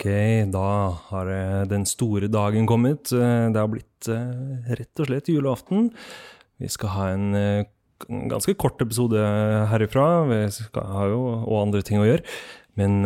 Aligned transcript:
Ok, 0.00 0.06
da 0.48 0.68
har 1.10 1.28
eh, 1.28 1.62
den 1.68 1.82
store 1.84 2.24
dagen 2.32 2.64
kommet. 2.64 3.10
Eh, 3.12 3.50
Det 3.52 3.60
har 3.60 3.68
blitt 3.68 4.08
eh, 4.08 4.70
rett 4.78 5.02
og 5.02 5.10
slett 5.10 5.28
julaften. 5.28 5.90
Vi 6.56 6.68
skal 6.72 6.88
ha 6.94 7.08
en 7.12 7.66
ganske 8.32 8.54
kort 8.56 8.80
episode 8.80 9.20
herifra. 9.68 10.06
Vi 10.30 10.38
skal 10.56 10.88
ha 10.88 11.04
jo 11.12 11.20
og 11.44 11.58
andre 11.66 11.82
ting 11.84 12.00
å 12.00 12.06
gjøre. 12.08 12.24
Men 12.80 13.04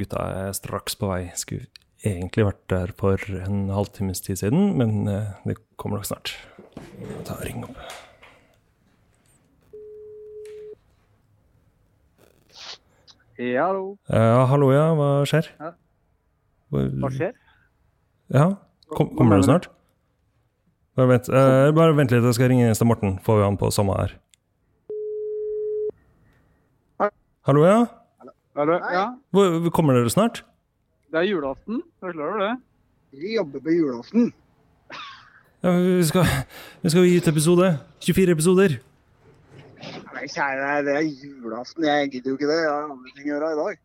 gutta 0.00 0.24
er 0.48 0.56
straks 0.56 0.98
på 0.98 1.12
vei. 1.12 1.20
Skulle 1.38 1.68
egentlig 2.02 2.48
vært 2.48 2.62
der 2.74 2.90
for 2.98 3.22
en 3.46 3.68
halvtimes 3.70 4.22
tid 4.26 4.40
siden, 4.42 4.72
men 4.78 5.06
det 5.46 5.58
kommer 5.78 6.00
nok 6.00 6.10
snart. 6.10 6.34
Ta 7.26 7.38
og 7.38 7.46
Ring 7.46 7.62
opp. 7.66 7.78
Ja, 13.38 13.66
hallo. 13.70 13.88
Ja, 14.10 14.46
hallo, 14.50 14.70
ja. 14.74 14.86
Hva 14.98 15.10
skjer? 15.28 15.54
Ja. 15.60 15.74
Hva 16.74 17.10
skjer? 17.14 17.34
Ja, 18.34 18.46
kom, 18.90 19.12
kommer 19.16 19.38
du 19.38 19.46
snart? 19.46 19.68
Bare 20.96 21.10
vent, 21.12 21.28
eh, 21.28 21.70
bare 21.76 21.94
vent 21.94 22.10
litt, 22.10 22.24
jeg 22.24 22.34
skal 22.38 22.48
ringe 22.50 22.72
Stein 22.74 22.88
Morten. 22.90 23.18
Får 23.22 23.38
vi 23.38 23.44
han 23.46 23.58
på 23.60 23.68
samme 23.74 23.94
her. 23.98 24.16
Hallo, 27.46 27.62
ja? 27.62 27.84
Hallo? 28.58 28.78
Ja, 28.90 29.04
Hvor, 29.30 29.68
kommer 29.70 29.94
dere 29.94 30.10
snart? 30.10 30.40
det 31.12 31.20
er 31.20 31.28
julaften. 31.28 31.82
Er 32.02 32.10
du 32.10 32.16
klar 32.16 32.32
over 32.32 32.40
det? 32.42 32.54
Vi 33.14 33.36
jobber 33.36 33.60
på 33.62 33.70
julaften. 33.70 34.32
Ja, 35.62 35.70
vi, 35.76 36.02
skal, 36.04 36.26
vi 36.82 36.90
skal 36.90 37.06
gi 37.06 37.20
ut 37.20 37.28
episode. 37.30 37.68
24 38.02 38.34
episoder. 38.34 38.74
Nei, 40.16 40.26
kjære 40.26 40.58
deg, 40.58 40.88
det 40.88 40.96
er 40.96 41.06
julaften. 41.06 41.86
Jeg 41.86 42.10
gidder 42.16 42.32
jo 42.32 42.36
ikke 42.40 42.50
det. 42.50 42.58
Jeg 42.64 42.72
har 42.72 42.90
andre 42.90 43.14
ting 43.14 43.28
å 43.28 43.32
gjøre 43.36 43.52
i 43.54 43.58
dag. 43.62 43.80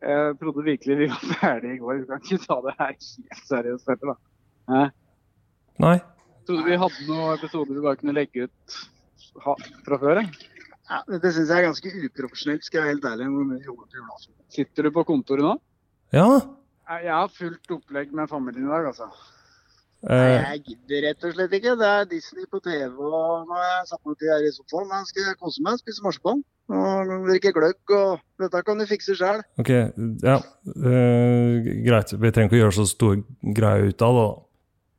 Jeg 0.00 0.36
trodde 0.40 0.64
virkelig 0.64 0.96
vi 1.02 1.08
var 1.12 1.34
ferdige 1.42 1.74
i 1.76 1.80
går. 1.82 1.98
Vi 2.02 2.06
kan 2.08 2.22
ikke 2.24 2.38
ta 2.46 2.56
det 2.64 2.74
her 2.78 2.92
helt 2.92 3.44
seriøst, 3.48 3.86
Petter. 3.88 4.12
da. 4.12 4.16
Hæ? 4.70 4.84
Nei. 5.84 5.96
Trodde 6.48 6.64
vi 6.66 6.78
hadde 6.82 7.08
noen 7.08 7.34
episoder 7.36 7.76
vi 7.76 7.84
bare 7.84 8.00
kunne 8.00 8.16
legge 8.16 8.46
ut 8.48 8.78
ha, 9.44 9.54
fra 9.86 9.98
før. 10.00 10.22
jeg. 10.22 10.48
Ja, 10.90 11.02
dette 11.06 11.30
syns 11.34 11.50
jeg 11.52 11.60
er 11.60 11.68
ganske 11.68 11.92
uprofesjonelt, 12.06 12.64
skal 12.66 12.80
jeg 12.80 12.86
være 12.86 12.94
helt 12.94 13.10
ærlig. 13.12 13.28
Hvor 13.34 13.44
mye 13.50 13.60
jobber 13.66 13.90
du 13.92 13.98
julaften. 14.00 14.32
Sitter 14.50 14.88
du 14.88 14.90
på 14.96 15.04
kontoret 15.06 15.46
nå? 15.46 15.52
Ja. 16.16 16.24
Jeg 16.90 17.04
jeg 17.06 17.14
har 17.14 17.28
fullt 17.30 17.70
opplegg 17.76 18.10
med 18.16 18.26
familien 18.32 18.66
i 18.66 18.72
dag, 18.72 18.88
altså. 18.90 19.06
Nei, 19.06 20.16
Eh, 20.16 20.42
jeg 20.48 20.60
gidder 20.64 21.02
rett 21.10 21.24
og 21.28 21.34
slett 21.36 21.52
ikke. 21.58 21.74
Det 21.76 21.86
er 21.86 22.06
Disney 22.08 22.46
på 22.50 22.58
TV, 22.64 22.88
og 22.96 23.44
nå 23.46 23.52
har 23.52 23.66
jeg 23.68 23.88
satt 23.90 24.06
meg 24.08 24.16
til 24.18 24.30
her 24.32 24.46
i 24.48 24.52
sofaen. 24.56 24.94
Jeg 24.96 25.10
skal 25.10 25.34
kose 25.42 25.62
meg, 25.66 25.76
spise 25.82 26.02
marsipan 26.02 26.40
og 26.70 27.26
drikke 27.28 27.52
gløgg. 27.56 27.78
Og 27.96 28.20
dette 28.42 28.62
kan 28.66 28.80
du 28.80 28.86
fikse 28.88 29.16
sjøl. 29.18 29.42
ok, 29.60 29.70
ja. 30.24 30.36
Uh, 30.74 31.70
greit. 31.86 32.14
Vi 32.14 32.32
trenger 32.34 32.50
ikke 32.50 32.58
å 32.58 32.62
gjøre 32.64 32.76
så 32.80 32.86
stor 32.90 33.16
greie 33.60 33.90
ut 33.90 34.06
av 34.06 34.18
det. 34.18 34.26
da. 34.26 34.30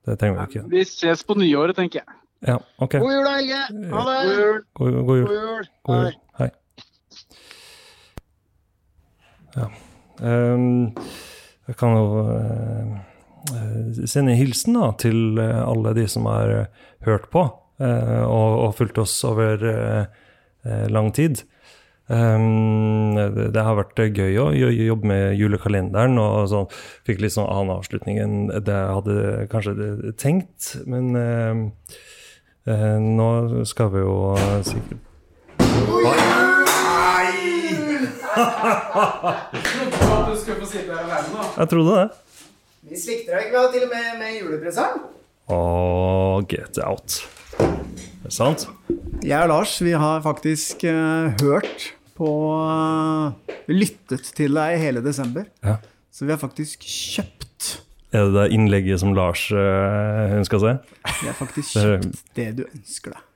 Det 0.10 0.18
trenger 0.22 0.40
vi 0.40 0.48
ikke. 0.50 0.66
Vi 0.72 0.84
ses 0.90 1.24
på 1.28 1.38
nyåret, 1.38 1.78
tenker 1.78 2.02
jeg. 2.02 2.18
Ja, 2.50 2.58
ok. 2.82 2.98
God 3.04 3.14
jul, 3.14 3.28
da, 3.28 3.36
Helge. 3.38 3.62
Ha 3.94 4.06
det. 4.08 4.18
God 4.26 4.42
jul. 4.42 4.60
God, 4.80 4.92
god 4.96 5.06
God 5.06 5.20
jul. 5.20 5.32
jul. 5.38 5.72
God 5.90 6.04
jul. 6.06 6.18
Hei. 6.40 6.50
Ja. 9.52 9.70
Um, 10.22 10.68
jeg 11.68 11.78
kan 11.80 11.96
jo 11.98 12.22
eh, 12.34 12.92
eh, 13.54 14.06
sende 14.10 14.34
en 14.34 14.40
hilsen 14.40 14.78
da, 14.78 14.92
til 15.02 15.40
eh, 15.42 15.62
alle 15.62 15.94
de 15.98 16.06
som 16.10 16.28
har 16.30 16.66
hørt 17.06 17.30
på 17.34 17.46
uh, 17.82 18.24
og, 18.26 18.58
og 18.66 18.76
fulgt 18.78 19.00
oss 19.02 19.16
over 19.28 19.66
eh, 19.72 20.04
eh, 20.66 20.86
lang 20.94 21.12
tid. 21.16 21.44
Ehm, 22.12 23.16
det, 23.16 23.52
det 23.56 23.64
har 23.64 23.78
vært 23.78 24.00
eh, 24.04 24.12
gøy 24.12 24.40
å 24.42 24.48
jobbe 24.52 25.08
med 25.08 25.38
julekalenderen, 25.40 26.18
og 26.20 26.50
sånn, 26.52 26.68
fikk 27.08 27.22
litt 27.24 27.36
sånn 27.38 27.48
annen 27.48 27.78
avslutning 27.78 28.20
enn 28.20 28.36
det 28.52 28.76
jeg 28.76 28.98
hadde 28.98 29.46
kanskje 29.52 30.16
tenkt. 30.20 30.74
Men 30.92 31.16
eh, 31.16 31.62
eh, 32.68 32.98
nå 33.00 33.30
skal 33.70 33.94
vi 33.96 34.04
jo 34.04 34.18
sikkert 34.68 35.08
Jeg 41.52 41.68
trodde 41.70 41.96
det. 41.96 42.06
Vi 42.92 42.98
svikter 42.98 43.36
deg 43.36 43.48
ikke, 43.48 43.52
vi 43.52 43.60
har 43.60 43.72
til 43.72 43.84
og 43.86 43.92
med 43.92 44.20
med 44.20 44.36
julepresang. 44.40 45.02
Åh, 45.52 46.42
get 46.50 46.80
out. 46.82 47.22
Det 47.60 48.30
er 48.32 48.36
sant? 48.36 48.68
Jeg 49.22 49.38
og 49.44 49.52
Lars, 49.52 49.76
vi 49.84 49.94
har 49.94 50.24
faktisk 50.26 50.86
uh, 50.88 51.30
hørt 51.44 51.92
på 52.22 52.34
eh, 52.62 53.56
Lyttet 53.72 54.30
til 54.38 54.54
deg 54.58 54.76
i 54.78 54.84
hele 54.84 55.02
desember. 55.06 55.50
Ja. 55.66 55.80
Så 56.12 56.28
vi 56.28 56.34
har 56.36 56.42
faktisk 56.42 56.84
kjøpt 56.86 57.72
Er 58.12 58.28
det 58.28 58.36
det 58.36 58.48
innlegget 58.56 59.02
som 59.02 59.16
Lars 59.18 59.48
øh, 59.56 60.38
ønska 60.38 60.60
seg? 60.62 60.96
Vi 61.22 61.30
har 61.30 61.38
faktisk 61.40 61.76
kjøpt 61.80 62.24
det 62.38 62.48
du 62.60 62.66
ønsker 62.68 63.16
deg. 63.16 63.28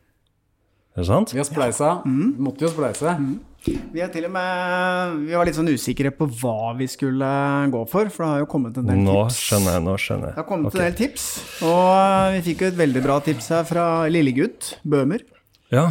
Er 0.96 1.04
det 1.04 1.10
sant? 1.10 1.34
Vi 1.36 1.42
har 1.42 1.48
spleisa. 1.48 1.90
Måtte 2.08 2.64
jo 2.64 2.72
spleise. 2.72 3.18
Vi 3.66 4.00
er 4.04 4.12
til 4.14 4.28
og 4.28 4.32
med 4.36 5.16
Vi 5.26 5.36
var 5.36 5.48
litt 5.48 5.58
sånn 5.58 5.72
usikre 5.74 6.12
på 6.16 6.28
hva 6.40 6.76
vi 6.78 6.88
skulle 6.92 7.28
gå 7.74 7.82
for, 7.92 8.12
for 8.14 8.24
det 8.24 8.30
har 8.32 8.44
jo 8.44 8.50
kommet 8.52 8.78
en 8.80 8.88
del 8.88 9.02
Nå 9.04 9.18
tips. 9.26 9.42
skjønner 9.50 9.76
jeg. 9.76 9.84
nå 9.88 9.96
skjønner 10.00 10.30
jeg. 10.30 10.36
Det 10.38 10.42
har 10.44 10.48
kommet 10.52 10.70
okay. 10.70 10.80
en 10.80 10.86
del 10.86 10.98
tips, 11.02 11.26
og 11.66 11.82
eh, 11.90 12.36
vi 12.38 12.42
fikk 12.50 12.64
jo 12.64 12.70
et 12.72 12.80
veldig 12.80 13.04
bra 13.04 13.20
tips 13.26 13.52
her 13.56 13.68
fra 13.68 13.86
Lillegutt 14.12 14.72
Bøhmer. 14.88 15.26
Ja. 15.74 15.88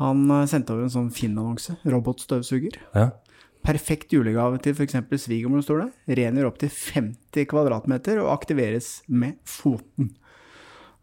Han 0.00 0.24
eh, 0.30 0.46
sendte 0.50 0.74
over 0.74 0.86
en 0.86 0.94
sånn 0.94 1.12
Finn-annonse. 1.14 1.78
Robotstøvsuger. 1.86 2.80
ja. 2.96 3.12
Perfekt 3.64 4.10
julegave 4.12 4.58
til 4.60 4.74
f.eks. 4.76 4.98
svigermor, 5.22 5.62
står 5.64 5.78
det. 5.80 6.16
Rengjør 6.18 6.50
opp 6.50 6.58
til 6.60 6.68
50 6.68 7.46
kvadratmeter 7.48 8.18
og 8.20 8.28
aktiveres 8.34 8.98
med 9.08 9.38
foten. 9.48 10.10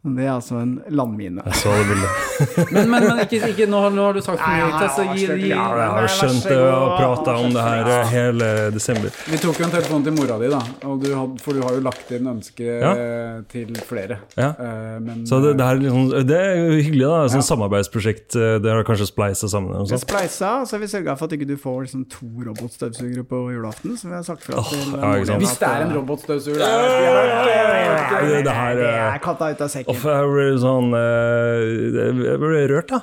Det 0.01 0.24
er 0.25 0.31
altså 0.33 0.56
en 0.57 0.71
landmine. 0.89 1.44
Jeg 1.45 1.57
så 1.62 1.69
det 1.77 1.83
bildet. 1.92 2.71
Men, 2.74 2.88
men, 2.89 3.03
men 3.06 3.19
ikke, 3.21 3.38
ikke 3.51 3.68
nå, 3.69 3.81
har, 3.83 3.92
nå 3.94 4.06
har 4.07 4.15
du 4.18 4.21
sagt 4.25 4.39
for 4.42 4.50
mye. 4.50 4.62
jeg 4.63 4.71
har 4.74 4.88
Så 4.95 5.03
gi, 5.12 5.25
gi. 5.44 5.50
Ja, 5.51 5.65
jeg 5.77 5.89
har 5.94 6.07
skjønt 6.09 6.48
det 6.50 6.56
og 6.57 6.88
prata 6.98 7.36
om 7.38 7.53
det 7.53 7.65
her 7.68 7.89
eh, 7.94 8.07
hele 8.09 8.48
desember. 8.74 9.13
Vi 9.30 9.38
tok 9.44 9.59
jo 9.62 9.68
en 9.68 9.74
telefon 9.75 10.07
til 10.07 10.15
mora 10.18 10.39
di, 10.42 10.50
da. 10.50 10.62
Og 10.89 11.03
du 11.03 11.12
had, 11.13 11.36
for 11.44 11.53
du 11.53 11.62
har 11.62 11.77
jo 11.77 11.83
lagt 11.86 12.09
inn 12.18 12.31
ønske 12.31 12.65
Ja. 12.65 12.95
eh, 12.98 13.36
til 13.53 13.77
flere. 13.86 14.18
Ja. 14.39 14.50
Eh, 14.57 14.98
men 15.06 15.21
Så 15.30 15.38
det, 15.45 15.53
det, 15.62 15.68
er 15.69 15.83
liksom, 15.83 16.09
det 16.31 16.39
er 16.47 16.57
jo 16.63 16.81
hyggelig, 16.81 17.06
da. 17.06 17.21
Sånn 17.36 17.45
samarbeidsprosjekt. 17.51 18.39
Det 18.65 18.74
har 18.74 18.81
kanskje 18.89 19.06
spleisa 19.12 19.51
sammen? 19.54 19.86
Vi 19.86 20.01
spleisa, 20.01 20.56
og 20.63 20.68
så 20.71 20.80
har 20.80 20.83
vi 20.88 20.89
sørga 20.95 21.13
for 21.19 21.30
at 21.30 21.38
ikke 21.38 21.50
du 21.54 21.56
får 21.62 21.77
liksom 21.86 22.07
to 22.18 22.31
robotstøvsugere 22.50 23.27
på 23.30 23.44
julaften. 23.54 23.94
Som 24.01 24.09
vi 24.09 24.18
har 24.18 24.25
sagt 24.25 24.50
fra 24.50 24.57
oh, 24.57 24.74
til 24.74 24.97
ja. 24.97 25.38
Hvis 25.38 25.56
det 25.62 25.69
er 25.69 25.86
en 25.86 25.94
robotstøvsuger 26.00 26.57
det 26.57 26.74
er- 26.74 28.42
Det, 28.42 28.47
eh, 28.47 29.13
er 29.13 29.18
katta 29.21 29.51
ut 29.54 29.62
av 29.62 29.69
sekken. 29.69 29.91
Uff, 29.92 30.04
jeg 30.08 30.30
ble 30.34 30.46
sånn 30.62 30.94
eh, 30.98 31.66
Jeg 31.96 32.38
ble 32.42 32.62
rørt, 32.72 32.92
da. 32.94 33.02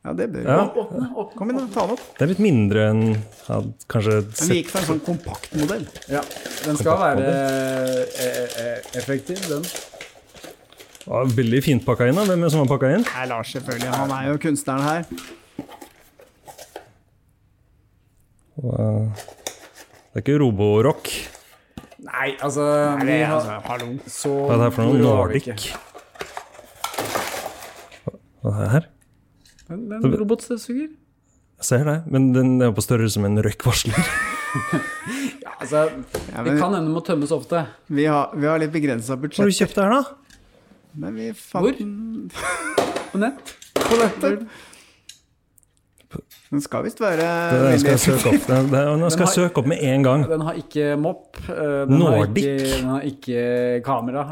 Ja, 0.00 0.12
det 0.16 0.30
bør 0.32 0.46
Ja. 0.48 0.60
vi. 0.72 1.24
Kom 1.36 1.50
inn, 1.52 1.58
da. 1.60 1.66
Ta 1.74 1.82
den 1.86 1.92
opp. 1.98 2.04
Det 2.16 2.24
er 2.24 2.30
litt 2.32 2.38
mindre 2.40 2.86
enn 2.88 3.02
jeg 3.10 3.20
hadde 3.50 3.72
kanskje 3.92 4.14
Men 4.24 4.48
vi 4.48 4.56
gikk 4.62 4.70
for 4.72 4.80
en 4.80 4.86
sånn 4.94 5.02
kompaktmodell. 5.04 5.84
Ja, 6.08 6.22
den 6.64 6.78
skal 6.80 6.96
være 7.02 7.26
eh, 7.28 8.54
eh, 8.64 8.78
effektiv, 9.02 9.42
den. 9.50 9.66
Ja, 11.04 11.24
Veldig 11.36 11.60
fint 11.66 11.84
pakka 11.84 12.08
inn. 12.08 12.16
da 12.16 12.24
Hvem 12.28 12.38
er 12.40 12.48
det 12.48 12.52
som 12.54 12.62
har 12.64 12.70
pakka 12.72 12.94
inn? 12.94 13.04
Det 13.04 13.12
er 13.24 13.28
Lars, 13.28 13.52
selvfølgelig. 13.52 13.92
Han 13.98 14.10
er 14.16 14.30
jo 14.30 14.38
kunstneren 14.46 14.88
her. 14.88 15.04
Og, 18.62 18.72
eh, 18.80 19.26
Det 20.10 20.18
er 20.18 20.24
ikke 20.24 20.40
Roborock. 20.42 21.08
Nei, 22.00 22.30
altså, 22.42 22.64
Nei, 22.98 23.04
det 23.06 23.16
er 23.20 23.32
altså, 23.36 23.60
hallo. 23.68 23.90
Så 24.08 24.30
Hva 24.32 24.54
er 24.54 24.56
det 24.56 24.64
her 24.66 24.70
for 24.74 24.82
noe? 24.88 24.98
Nordic? 25.04 25.74
Ikke. 28.40 28.48
Hva 28.48 28.56
er 28.56 28.64
det 28.64 28.70
her? 28.72 28.88
Er 29.70 29.74
en 30.00 30.16
robotstøvsuger. 30.20 30.88
Jeg 31.60 31.64
ser 31.68 31.84
det, 31.84 31.98
men 32.10 32.32
den 32.32 32.54
er 32.64 32.72
på 32.72 32.80
størrelse 32.82 33.20
med 33.20 33.30
en 33.36 33.44
røykvarsler. 33.44 33.94
Ja, 35.44 35.50
altså, 35.60 35.76
Ja, 36.32 36.40
det 36.42 36.46
men 36.48 36.56
kan 36.58 36.72
hende 36.74 36.80
den 36.88 36.92
må 36.94 37.00
tømmes 37.06 37.30
ofte. 37.30 37.60
vi, 37.86 38.04
har, 38.10 38.32
vi 38.34 38.46
har 38.48 38.58
litt 38.58 38.72
begrensa 38.74 39.14
Hvor 39.14 39.30
har 39.36 39.46
du 39.46 39.54
kjøpt 39.54 39.76
det 39.76 39.84
her, 39.84 39.92
da? 39.92 40.02
Nei, 41.04 41.10
vi 41.14 41.26
fant 41.38 41.62
Hvor? 41.62 41.76
På 43.12 43.20
nett. 43.22 43.52
på 43.78 43.98
nettet. 44.00 44.42
Den 46.50 46.60
skal 46.64 46.82
visst 46.88 46.98
være 47.00 47.28
Det 47.70 47.76
skal 47.84 47.92
jeg 47.94 48.02
søke 48.02 48.32
opp. 48.32 48.48
Den, 48.50 48.70
den, 48.72 49.04
den 49.04 49.10
skal 49.14 49.22
jeg 49.22 49.28
har- 49.28 49.36
søke 49.36 49.62
opp 49.62 49.68
med 49.70 49.78
en 49.86 50.02
gang. 50.02 50.24
Den 50.32 50.40
har 50.48 50.58
ikke 50.58 50.96
mopp. 50.98 51.38
eh, 51.46 51.54
Den 51.86 52.00
har 52.02 52.16
Nordic. 52.18 52.44
ikke, 52.44 52.72
den 52.80 52.88
har 52.90 53.00
ikke 53.06 53.82
kamera. 53.86 54.24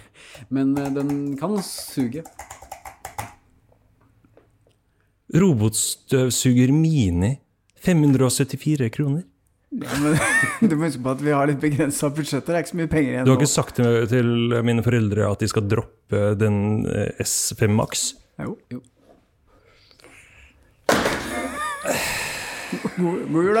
Men 0.56 0.72
eh, 0.78 0.88
den 0.96 1.36
kan 1.36 1.58
suge. 1.62 2.24
Robotstøvsuger 5.34 6.72
Mini. 6.72 7.34
574 7.84 8.88
kroner. 8.94 9.22
Ja, 9.70 9.98
men 10.00 10.16
du 10.70 10.76
må 10.76 10.88
huske 10.88 11.02
på 11.04 11.12
at 11.12 11.22
vi 11.22 11.32
har 11.36 11.48
litt 11.50 11.60
begrensa 11.60 12.08
budsjetter. 12.14 12.54
Det 12.54 12.56
er 12.56 12.64
ikke 12.64 12.72
så 12.72 12.78
mye 12.80 12.90
penger 12.92 13.10
igjen 13.12 13.26
Du 13.28 13.32
har 13.34 13.40
ikke 13.40 13.50
sagt 13.52 13.76
til, 13.76 14.06
til 14.08 14.30
mine 14.64 14.84
foreldre 14.86 15.28
at 15.28 15.44
de 15.44 15.48
skal 15.52 15.66
droppe 15.68 16.22
den 16.40 16.86
eh, 16.88 17.20
S5 17.24 17.74
Max? 17.76 18.06
Jo. 18.40 18.56
Jo. 18.72 18.80
God 22.98 23.20
god 23.32 23.44
jul, 23.44 23.54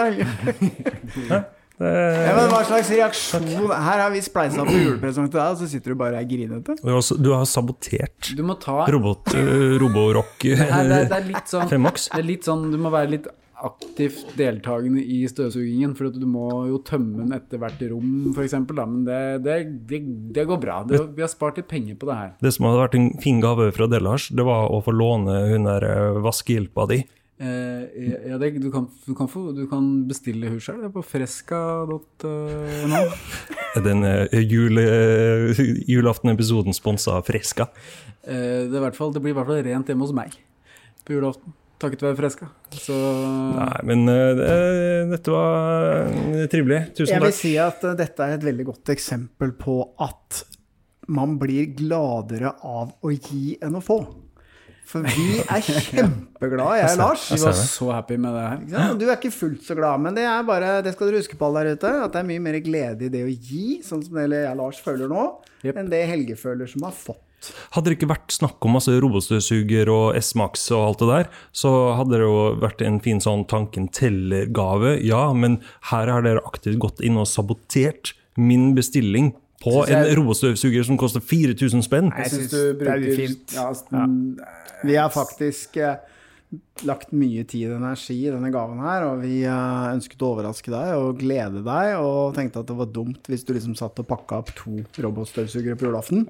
da. 1.28 1.42
Ja, 1.78 2.32
men 2.34 2.48
hva 2.50 2.64
slags 2.66 2.88
reaksjon 2.90 3.44
Her 3.70 4.00
har 4.02 4.10
vi 4.10 4.22
spleisa 4.24 4.64
på 4.66 4.74
julepresang 4.74 5.28
til 5.30 5.38
deg, 5.38 5.52
og 5.52 5.60
så 5.60 5.68
sitter 5.70 5.94
du 5.94 6.00
bare 6.00 6.18
og 6.18 6.24
er 6.24 6.30
grinete. 6.30 6.74
du, 6.80 6.88
har, 6.90 7.02
du 7.22 7.28
har 7.36 7.44
sabotert 7.46 8.32
Du 8.34 8.42
må 8.46 8.58
ta 8.58 8.80
robot, 8.90 9.30
uh, 9.38 9.76
Roborock 9.78 10.42
det, 10.48 10.56
det, 10.58 11.02
det 11.12 11.20
er 11.20 11.28
litt 11.28 11.52
sånn 11.52 11.70
5 11.70 11.90
Det 12.08 12.18
er 12.18 12.26
litt 12.26 12.48
sånn, 12.50 12.66
Du 12.74 12.80
må 12.82 12.90
være 12.94 13.14
litt 13.14 13.30
aktivt 13.58 14.36
deltakende 14.38 15.02
i 15.02 15.22
støvsugingen. 15.30 15.94
For 15.98 16.10
at 16.10 16.18
du 16.18 16.26
må 16.30 16.46
jo 16.70 16.80
tømme 16.86 17.24
den 17.24 17.34
etter 17.36 17.60
hvert 17.62 17.82
rom, 17.90 18.30
f.eks. 18.34 18.56
Men 18.68 19.00
det, 19.08 19.20
det, 19.44 19.58
det, 19.90 20.02
det 20.36 20.46
går 20.48 20.60
bra. 20.62 20.80
Det, 20.88 21.00
vi 21.16 21.24
har 21.24 21.32
spart 21.32 21.60
litt 21.60 21.70
penger 21.70 21.98
på 21.98 22.10
det 22.10 22.18
her. 22.20 22.34
Det 22.44 22.54
som 22.54 22.68
hadde 22.68 22.82
vært 22.84 22.98
en 22.98 23.10
fin 23.22 23.42
gave 23.42 23.70
fra 23.74 23.90
deg, 23.90 24.04
Lars, 24.04 24.28
det 24.30 24.46
var 24.46 24.70
å 24.72 24.82
få 24.84 24.94
låne 24.94 25.40
hun 25.52 25.68
der 25.68 25.86
eh, 25.88 26.20
vaskehjelpa 26.24 26.88
di. 26.92 27.02
Eh, 27.38 28.28
ja, 28.32 28.38
det, 28.40 28.50
du, 28.58 28.70
kan, 28.74 28.88
du, 29.06 29.12
kan 29.14 29.28
få, 29.30 29.52
du 29.54 29.64
kan 29.70 29.84
bestille 30.10 30.50
hus 30.50 30.66
er 30.72 30.88
på 30.90 31.04
freska.no. 31.06 33.02
Er 33.76 33.84
den 33.88 34.02
uh, 34.02 34.26
jule, 34.42 34.82
uh, 35.54 35.62
julaften-episoden 35.86 36.74
sponsa 36.74 37.20
av 37.20 37.28
Fresca? 37.30 37.68
Eh, 38.26 38.66
det, 38.68 38.74
er 38.74 38.82
fall, 38.98 39.14
det 39.14 39.22
blir 39.22 39.32
i 39.32 39.38
hvert 39.38 39.48
fall 39.48 39.62
rent 39.64 39.88
hjemme 39.92 40.04
hos 40.06 40.14
meg 40.16 40.34
på 41.06 41.14
julaften. 41.16 41.54
Takket 41.78 42.00
være 42.02 42.18
Freska. 42.18 42.48
Så 42.74 42.94
Nei, 43.54 43.82
men 43.86 44.00
eh, 44.10 44.32
det- 44.34 45.10
dette 45.12 45.30
var 45.30 46.08
eh, 46.10 46.48
trivelig. 46.50 46.80
Tusen 46.90 47.06
takk. 47.06 47.14
Jeg 47.14 47.22
vil 47.22 47.30
takk. 47.30 47.38
si 47.38 47.52
at 47.62 47.84
eh, 47.86 47.94
dette 48.00 48.24
er 48.26 48.34
et 48.34 48.46
veldig 48.48 48.66
godt 48.66 48.90
eksempel 48.96 49.52
på 49.54 49.76
at 50.02 50.40
man 51.06 51.36
blir 51.38 51.70
gladere 51.78 52.50
av 52.66 52.90
å 52.98 53.12
gi 53.14 53.54
enn 53.62 53.78
å 53.78 53.84
få. 53.84 54.00
For 54.88 55.04
vi 55.04 55.42
er 55.42 55.60
kjempeglade, 55.60 56.78
jeg 56.80 56.92
og 56.94 57.00
Lars. 57.02 57.26
vi 57.34 57.40
var 57.42 57.56
så 57.60 57.90
happy 57.92 58.16
med 58.20 58.32
det 58.32 58.44
her. 58.46 58.92
Du 58.96 59.04
er 59.04 59.16
ikke 59.18 59.34
fullt 59.34 59.66
så 59.66 59.76
glad, 59.76 60.00
men 60.00 60.16
det 60.16 60.24
er 60.24 60.46
bare, 60.48 60.78
det 60.84 60.94
skal 60.94 61.10
dere 61.10 61.20
huske 61.20 61.36
på 61.36 61.50
alle 61.50 61.66
der 61.66 61.76
ute, 61.76 61.94
at 62.06 62.14
det 62.14 62.22
er 62.22 62.28
mye 62.30 62.44
mer 62.46 62.56
glede 62.64 63.08
i 63.08 63.12
det 63.12 63.24
å 63.26 63.28
gi, 63.28 63.80
sånn 63.84 64.04
som 64.06 64.16
det 64.16 64.28
jeg 64.32 64.52
og 64.54 64.60
Lars 64.62 64.80
føler 64.84 65.10
nå, 65.12 65.24
yep. 65.60 65.74
enn 65.76 65.90
det 65.92 66.06
Helge 66.08 66.38
føler 66.40 66.70
som 66.70 66.86
har 66.88 66.96
fått. 66.96 67.24
Hadde 67.76 67.92
det 67.92 67.98
ikke 67.98 68.10
vært 68.10 68.34
snakk 68.34 68.64
om 68.66 68.74
masse 68.74 68.92
robotstøvsuger 69.04 69.90
og 69.92 70.16
S-Max 70.18 70.64
og 70.74 70.86
alt 70.86 71.02
det 71.04 71.10
der, 71.10 71.28
så 71.54 71.72
hadde 71.98 72.16
det 72.16 72.24
jo 72.24 72.38
vært 72.64 72.82
en 72.86 72.98
fin 73.04 73.20
sånn 73.22 73.44
tanken 73.50 73.90
teller-gave, 73.94 74.96
ja, 75.04 75.28
men 75.36 75.60
her 75.92 76.10
har 76.10 76.24
dere 76.24 76.42
aktivt 76.48 76.80
gått 76.82 77.04
inn 77.04 77.20
og 77.20 77.28
sabotert 77.30 78.14
min 78.38 78.72
bestilling 78.78 79.34
på 79.62 79.86
jeg- 79.88 80.10
en 80.10 80.16
robotstøvsuger 80.20 80.84
som 80.84 80.96
koster 80.98 81.20
4000 81.20 81.82
spenn. 81.82 82.12
Jeg 82.12 82.18
Jeg 82.24 82.30
syns 82.30 82.50
synes 82.50 82.78
bruker 82.78 83.00
det 83.00 83.08
er 83.12 83.16
fint. 83.26 83.52
ja, 83.54 83.72
Ja. 83.92 84.06
Vi 84.84 84.94
har 84.94 85.08
faktisk 85.10 85.76
eh, 85.76 85.96
lagt 86.84 87.12
mye 87.12 87.42
tid 87.44 87.70
og 87.72 87.76
energi 87.80 88.26
i 88.28 88.30
denne 88.30 88.52
gaven 88.52 88.78
her, 88.78 89.02
og 89.10 89.22
vi 89.22 89.42
eh, 89.42 89.88
ønsket 89.94 90.22
å 90.22 90.30
overraske 90.36 90.70
deg 90.70 90.94
og 90.96 91.18
glede 91.18 91.64
deg, 91.64 91.96
og 91.98 92.34
tenkte 92.36 92.60
at 92.60 92.66
det 92.70 92.76
var 92.78 92.86
dumt 92.86 93.26
hvis 93.28 93.44
du 93.44 93.52
liksom 93.54 93.74
satt 93.76 93.98
og 93.98 94.06
pakka 94.06 94.38
opp 94.38 94.54
to 94.54 94.78
robotstøvsugere 95.02 95.76
på 95.76 95.86
julaften. 95.90 96.28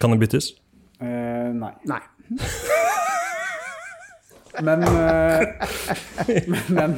Kan 0.00 0.10
det 0.14 0.20
byttes? 0.20 0.52
eh, 1.00 1.52
Nei. 1.52 1.72
Nei. 1.84 2.00
Men, 4.60 4.82
eh, 4.84 5.46
men, 6.76 6.96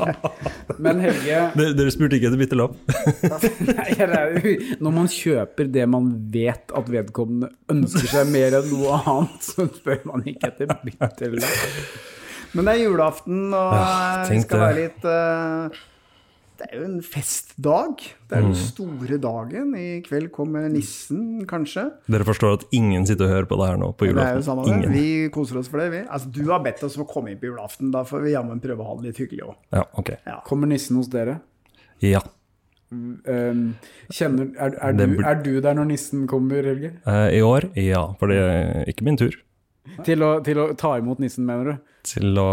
men 0.83 1.03
Helge 1.05 1.39
Dere, 1.55 1.93
spurte 1.95 2.19
ikke 2.19 2.33
etter? 2.35 2.75
Nei, 3.69 3.87
er 4.19 4.35
jo- 4.43 4.57
Når 4.83 4.95
man 4.97 5.11
kjøper 5.13 5.71
det 5.77 5.87
man 5.91 6.09
vet 6.35 6.75
at 6.75 6.91
vedkommende 6.91 7.53
ønsker 7.71 8.11
seg 8.11 8.33
mer 8.35 8.59
enn 8.59 8.71
noe 8.73 8.99
annet, 8.99 9.47
så 9.47 9.69
spør 9.71 10.03
man 10.11 10.27
ikke 10.27 10.51
etter 10.51 10.75
byttelapp. 10.83 11.65
Men 12.55 12.69
det 12.69 12.75
er 12.77 12.83
julaften, 12.85 13.41
og 13.55 14.29
vi 14.31 14.41
skal 14.45 14.61
være 14.65 14.77
litt 14.81 15.07
eh, 15.11 15.83
Det 16.55 16.69
er 16.71 16.77
jo 16.79 16.85
en 16.87 17.01
festdag. 17.03 18.03
Det 18.31 18.37
er 18.39 18.45
den 18.45 18.55
store 18.55 19.17
dagen. 19.19 19.73
I 19.75 20.01
kveld 20.07 20.29
kommer 20.35 20.69
nissen, 20.71 21.43
kanskje. 21.51 21.89
Dere 22.07 22.27
forstår 22.29 22.61
at 22.61 22.67
ingen 22.79 23.07
sitter 23.09 23.27
og 23.27 23.33
hører 23.33 23.49
på 23.51 23.59
det 23.59 23.67
her 23.73 23.81
nå 23.81 23.89
på 23.99 24.07
Det 24.07 24.13
er 24.15 24.37
jo 24.39 24.45
julaften? 24.45 24.85
det. 24.85 24.93
Vi 24.95 25.07
koser 25.35 25.59
oss 25.59 25.71
for 25.73 25.83
det, 25.83 25.89
vi. 25.91 26.05
Altså, 26.07 26.31
du 26.31 26.45
har 26.53 26.63
bedt 26.63 26.85
oss 26.87 26.95
om 26.99 27.03
å 27.03 27.09
komme 27.11 27.33
inn 27.35 27.41
på 27.43 27.51
julaften. 27.51 27.91
Da 27.95 28.05
får 28.07 28.23
vi 28.23 28.37
jammen 28.37 28.63
prøve 28.63 28.87
å 28.87 28.93
ha 28.93 28.95
det 29.01 29.11
litt 29.11 29.21
hyggelig 29.25 29.49
òg. 29.49 29.57
Ja, 29.75 29.83
ok. 29.99 30.15
Kommer 30.47 30.71
nissen 30.71 31.01
hos 31.01 31.11
dere? 31.11 31.41
Ja. 32.05 32.23
Um, 32.95 33.75
kjenner, 34.15 34.53
er, 34.55 34.77
er, 34.79 34.93
du, 34.95 35.17
er 35.27 35.41
du 35.43 35.51
der 35.65 35.75
når 35.75 35.89
nissen 35.91 36.29
kommer, 36.31 36.63
Helge? 36.63 36.93
Eh, 37.03 37.39
I 37.41 37.43
år, 37.43 37.67
ja. 37.81 38.05
For 38.21 38.31
det 38.31 38.39
er 38.39 38.93
ikke 38.95 39.07
min 39.09 39.19
tur. 39.19 39.35
Til 40.05 40.23
å, 40.25 40.31
til 40.45 40.57
å 40.63 40.69
ta 40.81 40.95
imot 40.97 41.19
nissen, 41.21 41.45
mener 41.45 41.65
du? 41.69 41.91
Til 42.09 42.39
å 42.41 42.47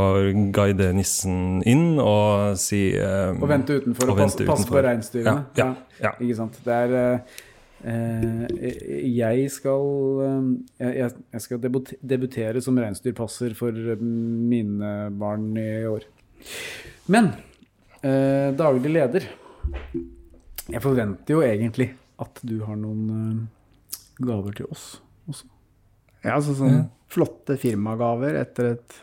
guide 0.56 0.90
nissen 0.96 1.62
inn 1.68 1.96
og 2.00 2.58
si 2.60 2.90
um, 3.00 3.40
Og 3.44 3.48
vente 3.52 3.78
utenfor 3.80 4.10
og, 4.12 4.18
og 4.18 4.20
passe, 4.26 4.46
passe 4.48 4.68
på 4.68 4.82
reinsdyrene? 4.84 5.46
Ja, 5.60 5.70
ja, 5.72 6.10
ja. 6.10 6.12
Ikke 6.24 6.36
sant. 6.38 6.60
Det 6.66 6.76
er 6.76 6.96
eh, 7.00 7.38
eh, 7.92 9.06
Jeg 9.12 9.48
skal 9.56 9.88
eh, 10.28 10.50
jeg, 10.88 11.14
jeg- 11.34 11.44
skal 11.46 11.62
debut, 11.64 11.94
debutere 12.04 12.62
som 12.64 12.80
reinsdyrpasser 12.80 13.56
for 13.60 13.72
mine 14.02 14.92
barn 15.20 15.50
i 15.60 15.70
år. 15.88 16.04
Men 17.12 17.32
eh, 18.04 18.52
daglig 18.60 18.92
leder 18.96 19.28
Jeg 20.72 20.84
forventer 20.84 21.36
jo 21.38 21.44
egentlig 21.48 21.92
at 22.22 22.40
du 22.46 22.60
har 22.68 22.76
noen 22.80 23.48
gaver 24.22 24.54
til 24.60 24.68
oss 24.72 25.00
også. 25.32 25.48
Ja, 26.22 26.36
altså 26.38 26.54
sånne 26.58 26.86
flotte 27.12 27.58
firmagaver 27.60 28.38
etter 28.40 28.76
et 28.76 28.98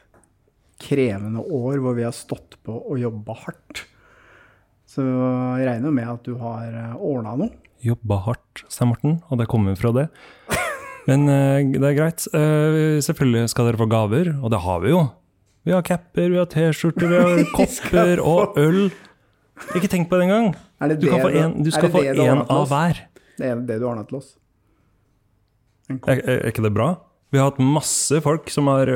krevende 0.78 1.42
år 1.42 1.80
hvor 1.82 1.96
vi 1.98 2.06
har 2.06 2.14
stått 2.14 2.56
på 2.64 2.76
og 2.78 3.00
jobba 3.00 3.34
hardt. 3.42 3.82
Så 4.88 5.02
jeg 5.02 5.66
regner 5.68 5.92
med 5.92 6.08
at 6.08 6.24
du 6.24 6.38
har 6.40 6.94
ordna 6.94 7.34
noe. 7.36 7.50
Jobba 7.84 8.22
hardt, 8.24 8.64
sa 8.72 8.86
Morten, 8.88 9.18
og 9.28 9.38
det 9.38 9.46
kommer 9.50 9.76
fra 9.78 9.92
det. 9.94 10.08
Men 11.08 11.28
eh, 11.30 11.66
det 11.74 11.90
er 11.90 11.96
greit. 11.96 12.24
Eh, 12.36 12.98
selvfølgelig 13.04 13.52
skal 13.52 13.68
dere 13.68 13.80
få 13.80 13.86
gaver, 13.90 14.32
og 14.42 14.52
det 14.52 14.62
har 14.64 14.80
vi 14.84 14.92
jo. 14.92 15.04
Vi 15.68 15.74
har 15.74 15.84
capper, 15.86 16.30
vi 16.32 16.40
har 16.40 16.48
T-skjorter, 16.52 17.10
vi 17.10 17.20
har 17.20 17.44
kopper 17.58 18.22
og 18.24 18.58
øl. 18.60 18.88
Ikke 19.76 19.90
tenk 19.90 20.10
på 20.10 20.18
det 20.18 20.28
engang. 20.28 20.52
Du, 20.96 21.08
kan 21.10 21.22
få 21.22 21.30
en, 21.34 21.56
du 21.64 21.70
skal 21.74 21.90
få 21.92 22.04
én 22.06 22.42
av 22.44 22.68
hver. 22.70 23.02
Det 23.38 23.46
er 23.46 23.62
det 23.66 23.78
du 23.80 23.86
ordna 23.88 24.04
til 24.08 24.20
oss. 24.20 24.34
Er 25.88 26.20
er 26.20 26.46
ikke 26.50 26.62
det 26.66 26.74
bra? 26.76 26.92
Vi 27.28 27.36
har 27.36 27.50
hatt 27.50 27.58
masse 27.60 28.22
folk 28.24 28.48
som, 28.48 28.70
er, 28.72 28.88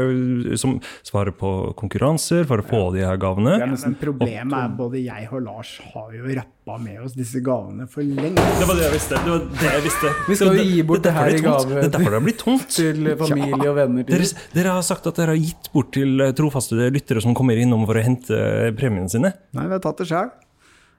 som 0.57 0.79
svarer 1.05 1.35
på 1.37 1.51
konkurranser 1.77 2.47
for 2.49 2.63
å 2.63 2.65
få 2.65 2.81
de 2.95 3.03
her 3.05 3.19
gavene. 3.21 3.59
Ja, 3.61 3.67
men 3.69 3.97
problemet 4.01 4.57
er 4.57 4.71
både 4.79 5.03
jeg 5.03 5.27
og 5.29 5.43
Lars 5.45 5.75
har 5.93 6.15
jo 6.17 6.37
rappa 6.39 6.79
med 6.81 7.03
oss 7.05 7.13
disse 7.19 7.43
gavene 7.45 7.85
for 7.93 8.01
lenge. 8.01 8.41
Det 8.41 8.69
var 8.71 8.79
det 8.81 8.87
jeg 8.87 8.95
visste. 8.95 9.21
Det 9.21 9.35
var 9.35 9.45
det 9.61 9.69
jeg 9.69 9.85
visste. 9.85 10.13
Vi 10.31 10.39
skal 10.41 10.57
jo 10.57 10.65
gi 10.71 10.87
bort 10.89 11.05
det 11.05 11.11
det 11.11 11.13
er 11.13 11.19
her 11.19 11.37
i 11.37 11.43
gave 11.45 11.75
Det 11.75 11.83
er 11.85 11.93
derfor 11.99 12.15
det 12.15 12.21
har 12.21 12.27
blitt 12.31 12.41
tomt. 12.41 12.69
til 12.79 13.11
familie 13.21 13.69
og 13.69 13.77
venner. 13.77 14.07
Dere, 14.09 14.31
dere 14.57 14.79
har 14.79 14.87
sagt 14.87 15.11
at 15.13 15.21
dere 15.21 15.37
har 15.37 15.43
gitt 15.43 15.69
bort 15.75 15.93
til 15.99 16.25
eh, 16.25 16.33
trofaste 16.39 16.89
lyttere 16.95 17.21
som 17.25 17.37
kommer 17.37 17.61
innom 17.61 17.85
for 17.85 18.01
å 18.01 18.07
hente 18.07 18.41
premiene 18.81 19.13
sine. 19.13 19.35
Nei, 19.53 19.69
vi 19.69 19.77
har 19.77 19.85
tatt 19.85 20.01
det 20.01 20.09
sjøl. 20.09 20.33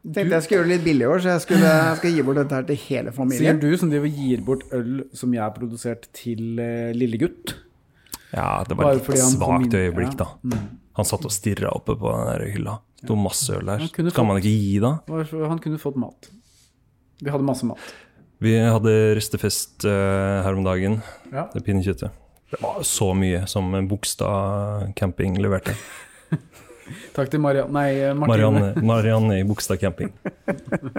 Tenkte 0.03 0.35
jeg 0.35 0.43
skulle 0.43 0.57
gjøre 0.59 0.67
det 0.67 0.75
litt 0.75 0.83
billig 0.83 1.05
i 1.05 1.07
år, 1.07 1.21
så 1.23 1.29
jeg, 1.31 1.41
skulle, 1.45 1.73
jeg 1.89 1.99
skal 2.01 2.15
gi 2.15 2.23
bort 2.27 2.39
dette 2.41 2.57
her 2.57 2.65
til 2.67 2.79
hele 2.89 3.13
familien. 3.15 3.43
Sier 3.43 3.59
du 3.61 3.79
som 3.79 3.91
driver 3.91 4.09
og 4.09 4.23
gir 4.23 4.41
bort 4.43 4.65
øl 4.75 4.95
som 5.15 5.35
jeg 5.35 5.43
har 5.43 5.53
produsert 5.55 6.09
til 6.17 6.59
uh, 6.59 6.91
lille 6.95 7.19
gutt? 7.21 7.53
Ja, 8.33 8.63
det 8.67 8.75
var 8.79 8.97
et 8.97 9.19
svakt 9.29 9.77
øyeblikk, 9.77 10.17
da. 10.19 10.33
ja. 10.43 10.55
Mm. 10.57 10.79
Han 10.93 11.07
satt 11.09 11.23
og 11.25 11.31
stirra 11.33 11.71
oppe 11.73 11.95
på 11.97 12.11
den 12.11 12.27
der 12.29 12.43
hylla. 12.53 12.75
Det 12.99 13.07
sto 13.07 13.15
masse 13.17 13.55
øl 13.55 13.65
der. 13.65 13.81
Han 13.81 14.09
fått, 14.11 14.19
man 14.27 14.39
ikke 14.41 14.51
gi, 14.51 14.73
da? 14.83 14.91
Han 15.49 15.61
kunne 15.63 15.79
fått 15.81 15.95
mat. 15.97 16.29
Vi 17.23 17.31
hadde 17.33 17.47
masse 17.47 17.65
mat. 17.65 17.93
Vi 18.43 18.53
hadde 18.59 18.93
ristefest 19.17 19.87
uh, 19.87 20.43
her 20.43 20.53
om 20.53 20.67
dagen. 20.67 20.99
Ja. 21.31 21.47
Det 21.53 21.63
pinnekjøttet. 21.65 22.19
Det 22.53 22.59
var 22.61 22.83
så 22.85 23.13
mye 23.17 23.47
som 23.49 23.71
Bogstad 23.89 24.91
camping 24.99 25.39
leverte. 25.41 25.73
Takk 27.15 27.31
til 27.31 27.41
Marianne 27.43 27.71
Nei, 27.73 28.13
Martine. 28.17 28.49
Marianne, 28.49 28.83
Marianne 28.89 29.39
i 29.39 29.47
Bogstad 29.47 29.79
camping. 29.81 30.11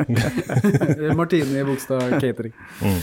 Martine 1.21 1.61
i 1.61 1.67
Bogstad 1.67 2.19
catering. 2.21 2.55
Mm. 2.81 3.01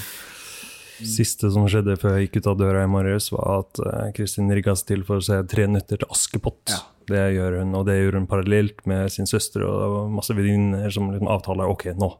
Siste 1.01 1.49
som 1.53 1.65
skjedde 1.69 1.95
før 2.01 2.17
jeg 2.17 2.27
gikk 2.27 2.41
ut 2.41 2.49
av 2.51 2.57
døra 2.59 2.85
i 2.85 2.89
morges, 2.91 3.31
var 3.33 3.63
at 3.63 3.81
eh, 3.81 4.09
Kristin 4.17 4.51
rigga 4.53 4.75
seg 4.77 4.91
til 4.91 5.05
for 5.07 5.21
å 5.21 5.25
se 5.25 5.39
Tre 5.49 5.65
nøtter 5.69 6.01
til 6.01 6.13
Askepott. 6.13 6.75
Det 7.09 7.23
gjør 7.35 7.59
hun, 7.61 7.73
og 7.77 7.87
det 7.89 7.97
gjør 7.97 8.19
hun 8.19 8.27
parallelt 8.29 8.83
med 8.89 9.09
sin 9.13 9.29
søster 9.29 9.65
og 9.65 10.11
masse 10.13 10.35
venninner 10.37 10.93
som 10.93 11.09
liksom 11.11 11.31
avtaler 11.31 11.71
ok, 11.71 11.89
nå. 11.97 12.11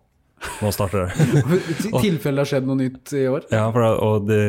Nå 0.62 0.72
starter 0.74 1.06
det. 1.06 1.32
I 1.90 1.92
tilfelle 2.02 2.42
det 2.42 2.44
har 2.46 2.50
skjedd 2.50 2.70
noe 2.70 2.80
nytt 2.80 3.12
i 3.18 3.26
år. 3.30 3.46
Ja, 3.54 3.68
det- 3.74 3.98
og 4.02 4.28
det, 4.30 4.40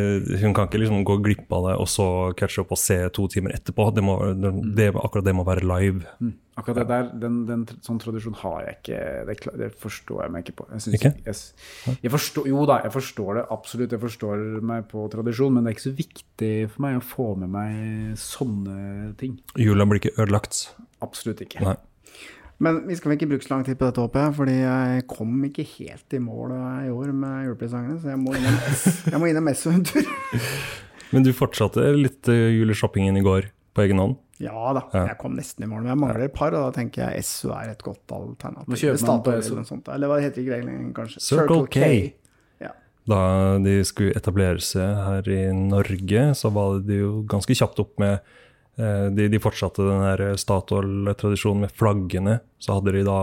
Hun 0.42 0.54
kan 0.56 0.68
ikke 0.68 0.80
liksom 0.80 1.02
gå 1.08 1.18
glipp 1.25 1.52
av 1.52 1.66
det 1.70 1.75
og 1.82 1.88
så 1.88 2.06
catche 2.38 2.62
opp 2.64 2.72
og 2.72 2.80
se 2.80 2.96
to 3.12 3.26
timer 3.32 3.52
etterpå. 3.58 3.90
Det 3.94 4.04
må, 4.04 4.16
det, 4.37 4.52
det, 4.78 4.87
akkurat 4.96 5.25
det 5.28 5.34
må 5.37 5.44
være 5.49 5.66
live. 5.68 6.04
Mm. 6.20 6.32
Akkurat 6.61 6.82
det 6.82 6.88
der, 6.90 7.06
den, 7.16 7.37
den 7.49 7.62
sånn 7.80 8.00
tradisjon 8.02 8.34
har 8.42 8.58
jeg 8.66 8.75
ikke 8.82 8.96
Det, 9.28 9.37
det 9.62 9.68
forstår 9.80 10.18
jeg 10.26 10.32
meg 10.34 10.42
ikke 10.44 10.56
på. 10.58 10.66
Jeg 10.75 10.99
Ikke? 10.99 11.12
Jeg, 11.25 11.96
jeg 12.04 12.12
forstår, 12.12 12.49
jo 12.52 12.64
da, 12.68 12.80
jeg 12.84 12.92
forstår 12.92 13.38
det 13.40 13.44
absolutt. 13.56 13.94
Jeg 13.96 14.02
forstår 14.02 14.42
meg 14.72 14.84
på 14.90 15.06
tradisjon, 15.12 15.54
men 15.56 15.64
det 15.64 15.72
er 15.72 15.78
ikke 15.78 15.87
så 15.90 15.94
viktig 16.02 16.52
for 16.75 16.84
meg 16.84 16.99
å 17.00 17.06
få 17.12 17.28
med 17.40 17.52
meg 17.52 18.18
sånne 18.20 19.14
ting. 19.20 19.38
Jula 19.61 19.88
blir 19.88 20.02
ikke 20.02 20.16
ødelagt. 20.18 20.66
Absolutt 21.04 21.40
ikke. 21.46 21.64
Nei. 21.64 21.76
Men 22.62 22.83
vi 22.87 22.95
skal 22.99 23.16
ikke 23.16 23.26
bruke 23.33 23.42
så 23.47 23.57
lang 23.57 23.64
tid 23.66 23.78
på 23.81 23.88
dette, 23.88 24.02
håper 24.04 24.23
jeg, 24.26 24.35
fordi 24.38 24.52
jeg 24.61 25.07
kom 25.11 25.33
ikke 25.49 25.64
helt 25.76 26.14
i 26.14 26.21
mål 26.23 26.52
eh, 26.54 26.85
i 26.87 26.92
år 26.95 27.11
med 27.16 27.49
julepresangene, 27.49 27.97
så 28.02 28.12
jeg 28.12 28.21
må 28.23 28.37
innom, 28.38 28.59
jeg 29.14 29.19
må 29.23 29.31
innom 29.33 29.50
Esso 29.50 29.73
en 29.75 29.83
tur. 29.88 30.07
Men 31.12 31.26
du 31.26 31.33
fortsatte 31.37 31.88
litt 31.99 32.28
uh, 32.31 32.37
juleshoppingen 32.54 33.19
i 33.19 33.25
går 33.25 33.50
på 33.76 33.83
egen 33.87 33.99
hånd? 34.00 34.14
Ja 34.42 34.73
da, 34.75 34.85
Ja. 34.95 35.02
jeg 35.11 35.19
kom 35.21 35.35
nesten 35.38 35.66
i 35.66 35.69
mål, 35.71 35.83
men 35.85 35.92
jeg 35.92 36.00
mangler 36.02 36.25
et 36.26 36.35
par, 36.35 36.54
og 36.54 36.64
da 36.69 36.71
tenker 36.78 37.02
jeg 37.04 37.23
Esso 37.25 37.50
er 37.54 37.73
et 37.75 37.83
godt 37.85 38.14
alternativ. 38.14 38.71
Hva 38.73 38.78
kjøper 38.81 39.07
man 39.11 39.23
på 39.26 39.35
Esso? 39.37 39.54
eller 39.57 39.69
sånt, 39.69 39.90
Eller 39.92 40.11
hva 40.11 40.21
heter 40.23 40.42
ikke 40.42 40.61
det 40.62 40.95
kanskje? 40.97 41.23
Circle 41.26 41.66
K. 41.71 41.90
Ja. 42.62 42.73
Da 43.11 43.21
de 43.62 43.76
skulle 43.88 44.14
etablere 44.19 44.62
seg 44.62 45.02
her 45.09 45.28
i 45.35 45.42
Norge, 45.57 46.25
så 46.38 46.50
var 46.54 46.78
det 46.87 47.02
jo 47.02 47.12
ganske 47.31 47.54
kjapt 47.59 47.83
opp 47.83 47.99
med 48.02 48.19
eh, 48.19 48.40
de, 48.76 49.29
de 49.29 49.41
fortsatte 49.43 49.85
den 49.85 50.38
Statoil-tradisjonen 50.41 51.67
med 51.67 51.75
flaggene. 51.76 52.38
Så 52.62 52.79
hadde 52.79 52.95
de 52.97 53.05
da 53.07 53.21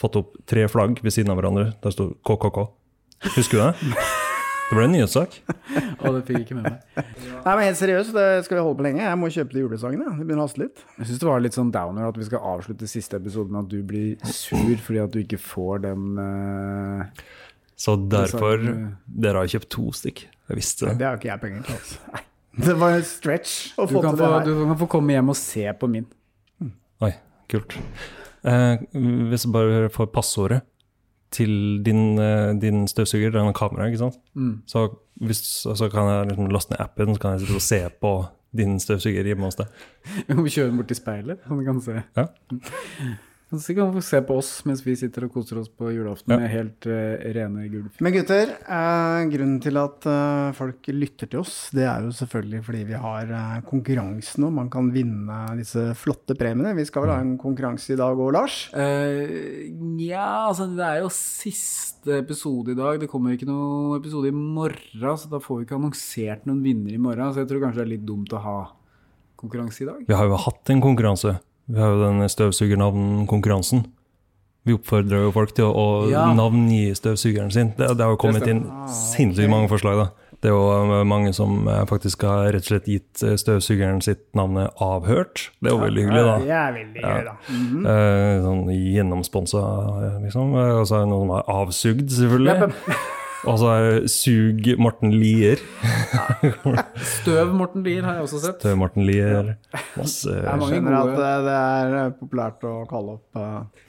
fått 0.00 0.18
opp 0.20 0.36
tre 0.48 0.66
flagg 0.72 1.02
ved 1.04 1.14
siden 1.14 1.32
av 1.34 1.40
hverandre. 1.40 1.72
Der 1.84 1.94
sto 1.94 2.12
KKK. 2.26 2.64
Husker 3.34 3.60
du 3.60 3.64
det? 3.66 4.04
Det 4.64 4.78
ble 4.78 4.84
en 4.88 4.94
nyhetssak. 4.94 5.34
Og 6.00 6.14
det 6.16 6.20
fikk 6.24 6.36
jeg 6.38 6.44
ikke 6.46 6.56
med 6.56 6.64
meg. 6.64 7.08
Nei, 7.44 7.52
men 7.52 7.66
helt 7.66 7.78
seriøst, 7.78 8.14
det 8.16 8.44
skal 8.46 8.56
vi 8.56 8.62
holde 8.64 8.78
på 8.78 8.86
lenge. 8.86 9.02
Jeg 9.04 9.18
må 9.20 9.28
kjøpe 9.34 9.52
de 9.52 9.60
julesangene. 9.60 10.14
Det 10.16 10.24
begynner 10.24 10.40
å 10.40 10.46
haste 10.48 10.62
litt. 10.62 10.84
Jeg 10.96 11.08
syns 11.10 11.20
det 11.20 11.28
var 11.28 11.42
litt 11.44 11.58
sånn 11.58 11.72
downer 11.74 12.08
at 12.08 12.18
vi 12.18 12.28
skal 12.30 12.46
avslutte 12.54 12.88
siste 12.88 13.20
episode 13.20 13.52
med 13.52 13.66
at 13.66 13.70
du 13.74 13.82
blir 13.86 14.32
sur 14.32 14.72
fordi 14.86 15.02
at 15.04 15.12
du 15.12 15.20
ikke 15.20 15.40
får 15.44 15.84
den 15.84 16.16
uh, 16.16 17.24
Så 17.76 17.98
derfor 18.16 18.64
den 18.64 18.86
Dere 19.04 19.44
har 19.44 19.52
kjøpt 19.52 19.70
to 19.76 19.90
stykk. 20.00 20.24
Jeg 20.48 20.62
visste 20.62 20.88
det. 20.88 20.96
det 21.02 21.10
har 21.10 21.20
ikke 21.20 21.30
jeg 21.34 21.44
penger 21.44 21.68
til. 21.68 21.82
Altså. 21.82 22.24
Det 22.56 22.74
var 22.78 22.98
en 22.98 23.06
stretch 23.06 23.72
å 23.78 23.86
du, 23.88 23.96
få 23.96 24.02
kan 24.04 24.14
til 24.14 24.20
få, 24.20 24.28
det 24.28 24.34
her. 24.34 24.46
du 24.46 24.68
kan 24.68 24.78
få 24.84 24.88
komme 24.92 25.16
hjem 25.16 25.32
og 25.32 25.38
se 25.38 25.64
på 25.80 25.88
min. 25.90 26.06
Oi, 27.02 27.10
kult. 27.50 27.74
Eh, 28.46 28.84
hvis 29.32 29.46
du 29.46 29.52
bare 29.54 29.88
får 29.92 30.10
passordet 30.14 30.60
til 31.34 31.82
din, 31.82 32.18
eh, 32.22 32.52
din 32.62 32.84
støvsuger, 32.90 33.32
det 33.34 33.40
er 33.40 33.48
noe 33.48 33.56
kamera, 33.56 33.88
ikke 33.90 34.04
sant? 34.04 34.20
Mm. 34.38 34.62
Så, 34.70 34.86
hvis, 35.24 35.42
så 35.64 35.90
kan 35.90 36.10
jeg 36.12 36.30
liksom 36.30 36.52
laste 36.54 36.74
ned 36.74 36.82
appen, 36.84 37.14
så 37.16 37.24
kan 37.24 37.34
jeg 37.34 37.44
sitte 37.44 37.58
og 37.58 37.66
se 37.66 37.80
på 38.04 38.14
din 38.54 38.76
støvsuger 38.78 39.26
hjemme 39.26 39.48
hos 39.48 39.58
deg. 39.58 39.84
Vi 40.28 40.36
må 40.38 40.46
kjøre 40.46 40.70
den 40.70 40.78
bort 40.78 40.92
til 40.92 41.00
speilet, 41.00 41.42
så 41.42 41.58
du 41.58 41.64
kan 41.66 41.80
se. 41.82 42.02
Ja. 42.14 42.28
Så 43.62 43.74
kan 43.76 43.92
du 43.94 44.00
se 44.04 44.20
på 44.24 44.36
oss 44.40 44.50
mens 44.68 44.82
vi 44.84 44.94
sitter 44.98 45.26
og 45.26 45.32
koser 45.34 45.58
oss 45.60 45.68
på 45.68 45.90
julaften 45.94 46.32
Ja. 46.34 46.38
med 46.40 46.50
helt 46.50 46.86
uh, 46.90 47.14
rene 47.36 47.66
gulv. 47.72 47.90
Men 48.04 48.12
gutter, 48.16 48.54
uh, 48.66 49.22
grunnen 49.30 49.60
til 49.62 49.76
at 49.80 50.06
uh, 50.08 50.52
folk 50.56 50.88
lytter 50.90 51.30
til 51.30 51.40
oss, 51.42 51.70
det 51.74 51.84
er 51.86 52.04
jo 52.06 52.12
selvfølgelig 52.14 52.62
fordi 52.66 52.82
vi 52.90 52.98
har 53.00 53.32
konkurranse 53.68 54.40
nå. 54.42 54.50
Man 54.54 54.70
kan 54.72 54.90
vinne 54.94 55.38
disse 55.58 55.92
flotte 55.98 56.36
premiene. 56.38 56.74
Vi 56.76 56.84
skal 56.88 57.04
vel 57.06 57.14
ha 57.14 57.20
en 57.22 57.36
konkurranse 57.40 57.94
i 57.94 57.98
dag 58.00 58.16
òg, 58.18 58.32
Lars? 58.34 58.58
Eh, 58.74 59.70
Nja, 59.74 60.48
altså 60.48 60.66
det 60.74 60.84
er 60.84 61.00
jo 61.02 61.10
siste 61.14 62.18
episode 62.20 62.72
i 62.74 62.78
dag. 62.78 62.98
Det 63.00 63.08
kommer 63.10 63.34
ikke 63.36 63.48
noen 63.48 63.98
episode 64.00 64.28
i 64.30 64.34
morgen, 64.36 65.16
så 65.18 65.30
da 65.30 65.40
får 65.42 65.60
vi 65.60 65.66
ikke 65.68 65.78
annonsert 65.78 66.46
noen 66.48 66.62
vinner 66.64 66.94
i 66.94 67.00
morgen. 67.00 67.32
Så 67.34 67.42
jeg 67.44 67.50
tror 67.52 67.64
kanskje 67.66 67.82
det 67.82 67.86
er 67.88 67.92
litt 67.96 68.06
dumt 68.08 68.32
å 68.36 68.42
ha 68.44 68.56
konkurranse 69.40 69.82
i 69.84 69.88
dag. 69.88 70.04
Vi 70.08 70.14
har 70.16 70.28
jo 70.30 70.38
hatt 70.40 70.70
en 70.72 70.80
konkurranse. 70.84 71.36
Vi 71.68 71.80
har 71.80 71.94
jo 71.94 72.02
den 72.04 72.28
støvsugernavnkonkurransen. 72.28 73.86
Vi 74.64 74.72
oppfordrer 74.78 75.26
jo 75.26 75.32
folk 75.32 75.52
til 75.56 75.64
å, 75.68 75.72
å 75.76 75.86
Ja. 76.10 76.26
navngi 76.32 76.94
støvsugeren 76.96 77.50
sin. 77.52 77.72
Det, 77.76 77.88
det 77.98 78.04
har 78.04 78.12
jo 78.14 78.20
kommet 78.20 78.46
inn 78.48 78.62
stemmer. 78.64 78.92
sinnssykt 79.12 79.50
mange 79.52 79.68
forslag, 79.68 79.98
da. 80.00 80.06
Det 80.44 80.50
er 80.50 80.54
jo 80.56 80.92
eh, 81.00 81.04
mange 81.08 81.32
som 81.36 81.68
eh, 81.68 81.84
faktisk 81.88 82.22
har 82.28 82.50
rett 82.52 82.64
og 82.66 82.68
slett 82.72 82.88
gitt 82.88 83.22
eh, 83.24 83.36
støvsugeren 83.40 84.02
sitt 84.04 84.26
navnet 84.36 84.72
Avhørt. 84.84 85.46
Det 85.60 85.70
er 85.70 85.76
jo 85.76 85.82
veldig 85.84 86.04
hyggelig, 86.04 86.24
da. 86.28 86.36
Det 86.44 86.56
er 86.60 86.72
veldig 86.78 87.04
gøy, 87.04 87.24
da. 87.28 87.34
Mhm. 87.48 87.86
Eh, 87.94 88.42
sånn 88.44 88.64
gjennomsponsa, 88.76 89.62
liksom. 90.24 90.52
Og 90.56 90.86
så 90.88 90.96
er 91.00 91.04
det 91.06 91.12
noen 91.12 91.24
som 91.28 91.34
har 91.38 91.44
avsugd, 91.62 92.08
selvfølgelig. 92.12 92.72
Og 93.44 93.58
så 93.60 93.70
Sug 94.08 94.68
Morten 94.80 95.12
Lier. 95.12 95.60
Støv 97.04 97.52
Morten 97.58 97.84
Lier 97.84 98.04
har 98.06 98.18
jeg 98.20 98.26
også 98.28 98.40
sett. 98.46 98.60
Støv 98.62 98.78
Morten 98.80 99.04
Lier. 99.08 99.54
Masse 99.98 100.32
er 100.40 100.62
Skjønner 100.64 100.96
at 101.02 101.16
eh, 101.18 101.40
det 101.48 101.56
er 101.58 101.96
eh, 102.00 102.12
populært 102.20 102.64
å 102.68 102.74
kalle 102.90 103.18
opp 103.18 103.40
eh, 103.40 103.82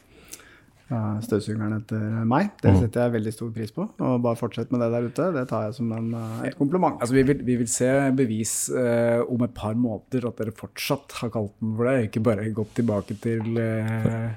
støvsugeren 1.26 1.78
etter 1.80 2.04
meg. 2.30 2.52
Det 2.62 2.74
Mm. 2.76 2.80
setter 2.84 3.06
jeg 3.08 3.14
veldig 3.16 3.34
stor 3.34 3.50
pris 3.56 3.72
på. 3.74 3.88
Og 4.06 4.20
bare 4.22 4.38
fortsett 4.38 4.72
med 4.76 4.84
det 4.84 4.92
der 4.94 5.08
ute. 5.10 5.32
Det 5.40 5.48
tar 5.50 5.64
jeg 5.70 5.78
som 5.80 5.92
en, 5.98 6.12
et 6.46 6.58
kompliment. 6.60 7.00
Altså, 7.02 7.16
vi, 7.16 7.24
vil, 7.32 7.40
vi 7.48 7.56
vil 7.64 7.70
se 7.72 7.90
bevis 8.20 8.54
eh, 8.76 9.24
om 9.24 9.42
et 9.48 9.56
par 9.56 9.74
måneder 9.74 10.28
at 10.30 10.38
dere 10.44 10.54
fortsatt 10.56 11.16
har 11.24 11.32
kalt 11.34 11.56
den 11.64 11.74
for 11.80 11.90
det, 11.90 12.10
ikke 12.12 12.26
bare 12.28 12.52
gått 12.54 12.76
tilbake 12.78 13.18
til 13.24 13.56
uh, 13.58 14.36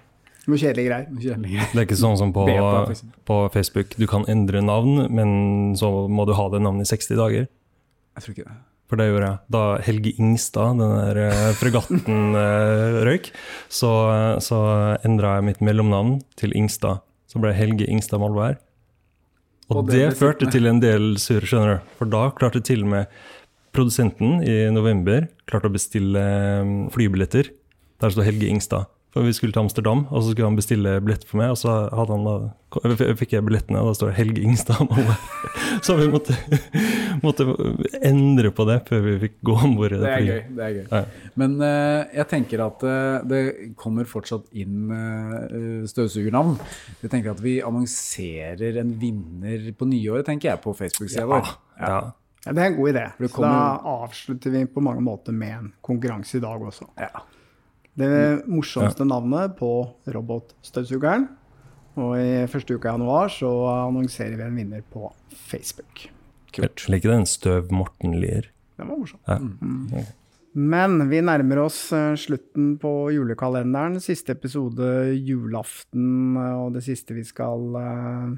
Noe 0.49 0.57
kjedelige 0.57 0.89
greier. 0.89 1.09
kjedelige 1.21 1.67
Det 1.75 1.77
er 1.83 1.85
ikke 1.85 2.01
sånn 2.01 2.17
som 2.21 2.33
på, 2.33 2.47
Beta, 2.49 2.97
på 3.29 3.37
Facebook. 3.53 3.93
Du 4.01 4.07
kan 4.09 4.25
endre 4.33 4.63
navn, 4.65 5.05
men 5.13 5.75
så 5.77 5.91
må 6.09 6.25
du 6.29 6.33
ha 6.39 6.49
det 6.55 6.63
navnet 6.65 6.89
i 6.89 6.93
60 6.95 7.21
dager. 7.21 7.49
Jeg 8.17 8.25
tror 8.25 8.35
ikke 8.35 8.47
det. 8.49 8.57
For 8.89 8.97
det 8.97 9.11
gjorde 9.11 9.27
jeg. 9.27 9.41
Da 9.53 9.63
Helge 9.85 10.15
Ingstad, 10.17 10.79
den 10.81 10.95
der 10.97 11.21
eh, 11.27 11.51
fregatten, 11.61 12.23
eh, 12.43 13.01
røyk, 13.05 13.29
så, 13.69 13.91
så 14.41 14.63
endra 15.05 15.37
jeg 15.37 15.51
mitt 15.51 15.61
mellomnavn 15.69 16.17
til 16.41 16.57
Ingstad. 16.57 17.05
Så 17.29 17.43
ble 17.45 17.53
Helge 17.53 17.85
Ingstad 17.85 18.23
Malvær. 18.23 18.57
Og, 19.69 19.83
Og 19.83 19.91
det, 19.91 20.01
det 20.01 20.17
førte 20.17 20.49
til 20.49 20.71
en 20.71 20.81
del 20.81 21.19
surr, 21.21 21.45
skjønner 21.45 21.77
du. 21.77 21.91
For 22.01 22.09
da 22.09 22.31
klarte 22.33 22.65
til 22.65 22.87
og 22.87 22.95
med 22.95 23.19
produsenten 23.77 24.41
i 24.41 24.63
november 24.73 25.29
klarte 25.45 25.69
å 25.69 25.75
bestille 25.77 26.23
eh, 26.25 26.73
flybilletter. 26.95 27.53
Der 28.01 28.15
står 28.15 28.31
Helge 28.31 28.49
Ingstad. 28.49 28.89
For 29.15 29.25
vi 29.25 29.33
skulle 29.33 29.55
til 29.57 29.63
Amsterdam, 29.63 30.03
og 30.11 30.21
så 30.21 30.35
skulle 30.35 30.51
han 30.51 30.57
bestille 30.59 30.91
billett 31.01 31.23
for 31.25 31.41
meg. 31.41 31.55
Og 31.55 31.57
så 31.57 31.75
hadde 31.97 32.13
han 32.13 32.27
da, 32.27 33.15
fikk 33.17 33.33
jeg 33.33 33.45
billettene, 33.47 33.81
og 33.81 33.89
da 33.89 33.95
står 33.97 34.11
det 34.11 34.17
Helge 34.19 34.43
Ingstad. 34.45 34.93
Så 35.87 35.95
vi 35.97 36.09
måtte, 36.13 36.35
måtte 37.23 37.47
endre 38.05 38.51
på 38.53 38.67
det 38.69 38.81
før 38.89 39.03
vi 39.05 39.15
fikk 39.23 39.39
gå 39.49 39.55
om 39.65 39.77
bord 39.79 39.95
det 39.95 40.01
Det 40.03 40.13
er 40.13 40.27
gøy. 40.27 40.43
det 40.59 40.67
er 40.67 40.75
gøy. 40.77 40.85
Ja. 40.91 41.33
Men 41.41 41.57
uh, 41.63 42.03
jeg 42.19 42.27
tenker 42.35 42.65
at 42.67 42.85
uh, 42.85 43.25
det 43.29 43.41
kommer 43.81 44.09
fortsatt 44.09 44.49
inn 44.59 44.93
uh, 44.93 45.87
støvsugernavn. 45.89 46.59
Jeg 47.05 47.15
tenker 47.15 47.33
at 47.33 47.43
vi 47.45 47.59
annonserer 47.65 48.81
en 48.83 48.93
vinner 49.01 49.71
på 49.73 49.89
nyåret, 49.89 50.29
tenker 50.29 50.53
jeg, 50.53 50.63
på 50.65 50.77
Facebook-sida 50.77 51.29
vår. 51.31 51.53
Ja. 51.81 51.99
Ja, 52.45 52.53
det 52.55 52.63
er 52.63 52.71
en 52.71 52.77
god 52.77 52.93
idé. 52.93 53.09
Kommer... 53.19 53.33
Så 53.33 53.49
da 53.49 53.97
avslutter 54.05 54.53
vi 54.55 54.63
på 54.71 54.85
mange 54.85 55.03
måter 55.05 55.35
med 55.37 55.57
en 55.57 55.73
konkurranse 55.85 56.39
i 56.39 56.45
dag 56.45 56.63
også. 56.71 56.87
Ja. 57.01 57.25
Det 57.99 58.47
morsomste 58.47 59.07
navnet 59.09 59.57
på 59.59 59.73
robotstøvsugeren. 60.15 61.27
Og 61.99 62.15
i 62.21 62.47
første 62.51 62.77
uka 62.77 62.93
i 62.93 62.95
januar 62.95 63.33
så 63.33 63.51
annonserer 63.73 64.37
vi 64.39 64.47
en 64.47 64.61
vinner 64.61 64.85
på 64.87 65.09
Facebook. 65.49 66.07
Jeg 66.55 66.71
liker 66.91 67.13
den 67.13 67.27
Støv 67.29 67.73
Morten 67.75 68.15
Lier. 68.23 68.49
Den 68.79 68.91
var 68.91 69.01
morsom. 69.01 69.21
Ja. 69.27 69.39
Mm. 69.39 70.07
Men 70.59 71.05
vi 71.11 71.21
nærmer 71.23 71.61
oss 71.67 71.93
eh, 71.95 72.15
slutten 72.19 72.77
på 72.83 72.93
julekalenderen. 73.15 73.99
Siste 74.03 74.35
episode 74.35 75.13
julaften, 75.15 76.39
eh, 76.39 76.55
og 76.59 76.79
det 76.79 76.83
siste 76.87 77.15
vi 77.15 77.25
skal 77.27 77.77
eh, 77.79 78.33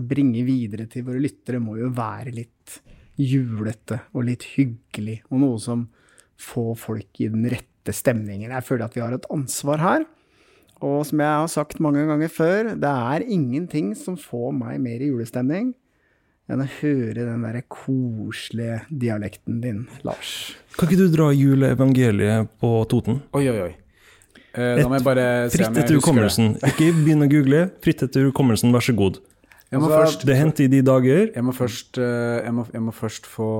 bringe 0.00 0.42
videre 0.46 0.88
til 0.90 1.04
våre 1.06 1.22
lyttere, 1.22 1.60
må 1.62 1.76
jo 1.78 1.92
være 1.94 2.34
litt 2.34 2.80
julete 3.20 4.00
og 4.14 4.24
litt 4.30 4.46
hyggelig, 4.56 5.20
og 5.28 5.42
noe 5.42 5.60
som 5.60 5.84
får 6.40 6.72
folk 6.80 7.20
i 7.20 7.28
den 7.28 7.44
rette 7.52 7.69
stemningen. 7.88 8.52
Jeg 8.52 8.66
føler 8.66 8.84
at 8.84 8.96
vi 8.96 9.00
har 9.00 9.14
et 9.16 9.28
ansvar 9.32 9.80
her. 9.80 10.04
Og 10.80 11.04
som 11.08 11.20
jeg 11.20 11.28
har 11.28 11.50
sagt 11.52 11.80
mange 11.80 12.06
ganger 12.08 12.28
før, 12.32 12.72
det 12.76 12.88
er 12.88 13.26
ingenting 13.26 13.92
som 13.96 14.16
får 14.20 14.52
meg 14.56 14.80
mer 14.80 15.00
i 15.00 15.10
julestemning 15.10 15.74
enn 16.50 16.64
å 16.64 16.66
høre 16.80 17.26
den 17.28 17.44
derre 17.44 17.60
koselige 17.70 18.80
dialekten 18.90 19.60
din, 19.62 19.84
Lars. 20.02 20.56
Kan 20.74 20.88
ikke 20.88 20.98
du 20.98 21.12
dra 21.12 21.28
juleevangeliet 21.30 22.50
på 22.58 22.72
Toten? 22.90 23.20
Oi, 23.38 23.44
oi, 23.52 23.68
oi. 23.68 23.74
Eh, 24.50 24.80
da 24.80 24.88
må 24.90 24.98
jeg 24.98 25.06
bare 25.06 25.26
se 25.26 25.28
om 25.30 25.30
jeg 25.30 25.46
husker 25.46 25.46
det. 25.46 25.54
Fritt 25.54 25.82
etter 25.84 25.98
hukommelsen. 26.00 26.48
Ikke 26.66 26.88
begynn 26.96 27.22
å 27.22 27.28
google. 27.30 27.60
Fritt 27.84 28.02
etter 28.06 28.26
hukommelsen, 28.26 28.74
vær 28.74 28.82
så 28.82 28.96
god. 28.98 29.20
Jeg 29.70 29.78
må 29.78 29.86
Altså, 29.86 29.98
først, 30.00 30.26
Det 30.26 30.36
hendte 30.36 30.64
i 30.64 30.66
de 30.66 30.82
dager. 30.82 31.28
jeg 31.34 31.44
må 31.44 31.52
først, 31.52 31.98
eh, 31.98 32.44
jeg 32.44 32.54
må, 32.54 32.66
jeg 32.72 32.82
må 32.82 32.90
først 32.90 33.26
få 33.26 33.50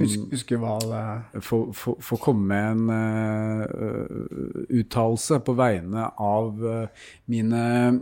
Husk, 0.00 0.18
Huske 0.30 0.56
hva 0.56 0.78
det 0.80 1.42
få, 1.42 1.72
få, 1.72 1.96
få 2.00 2.16
komme 2.16 2.46
med 2.48 2.72
en 2.72 2.88
uh, 2.88 4.78
uttalelse 4.80 5.40
på 5.44 5.52
vegne 5.52 6.08
av 6.16 6.56
uh, 6.64 6.86
mine 7.28 8.00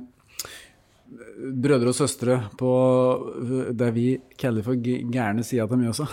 brødre 1.40 1.90
og 1.90 1.94
søstre 1.96 2.36
på 2.58 2.70
det 3.74 3.90
vi 3.96 4.06
kaller 4.38 4.62
for 4.62 4.78
gærne 4.78 5.42
sida 5.42 5.66
av 5.66 5.74
Mjøsa. 5.74 6.06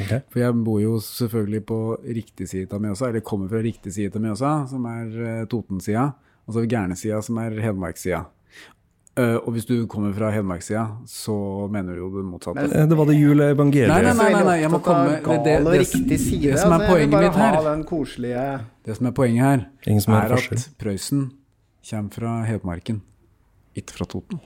Okay. 0.00 0.22
For 0.32 0.40
jeg 0.40 0.56
bor 0.64 0.80
jo 0.80 0.96
selvfølgelig 1.04 1.64
på 1.68 1.80
riktig 2.00 2.48
side 2.48 2.72
av 2.72 2.80
Mjøsa, 2.80 3.10
eller 3.10 3.20
kommer 3.20 3.52
fra 3.52 3.60
riktig 3.60 3.92
side 3.92 4.16
av 4.16 4.24
Mjøsa, 4.24 4.54
som 4.72 4.86
er 4.88 5.18
uh, 5.20 5.48
Toten-sida, 5.52 6.14
og 6.46 6.54
så 6.54 6.62
har 6.62 6.72
gærne-sida, 6.72 7.20
som 7.20 7.44
er 7.44 7.60
Hedmark-sida. 7.60 8.24
Eh, 9.12 9.34
og 9.44 9.50
hvis 9.52 9.66
du 9.68 9.74
kommer 9.92 10.14
fra 10.16 10.30
Hedmark-sida, 10.32 10.86
så 11.04 11.34
mener 11.72 11.92
du 11.92 12.00
jo 12.00 12.06
det 12.14 12.22
motsatte. 12.24 12.62
Eh, 12.64 12.86
Det 12.88 12.96
var 12.96 13.04
det 13.10 13.16
juleevangeliet. 13.18 13.88
Nei, 13.92 14.02
nei, 14.02 14.12
nei, 14.16 14.32
nei, 14.32 14.44
nei, 14.46 14.60
jeg 14.62 14.70
må 14.72 14.80
komme 14.80 15.20
det- 15.20 15.44
det, 15.44 15.64
det- 15.64 15.80
riktig 15.80 16.08
det 16.08 16.58
som 16.58 16.72
er 16.72 16.78
altså, 16.78 16.88
poenget 16.88 17.20
mitt 17.20 17.34
her. 17.34 18.60
Det 18.84 18.96
som 18.96 19.06
er 19.06 19.12
poenget 19.12 19.42
her, 19.44 19.66
er 19.86 20.12
er 20.14 20.32
at 20.32 20.68
Prøysen 20.78 21.32
kommer 21.84 22.10
fra 22.10 22.44
Hedmarken, 22.46 23.02
ikke 23.76 23.92
fra 23.92 24.04
Toten. 24.06 24.40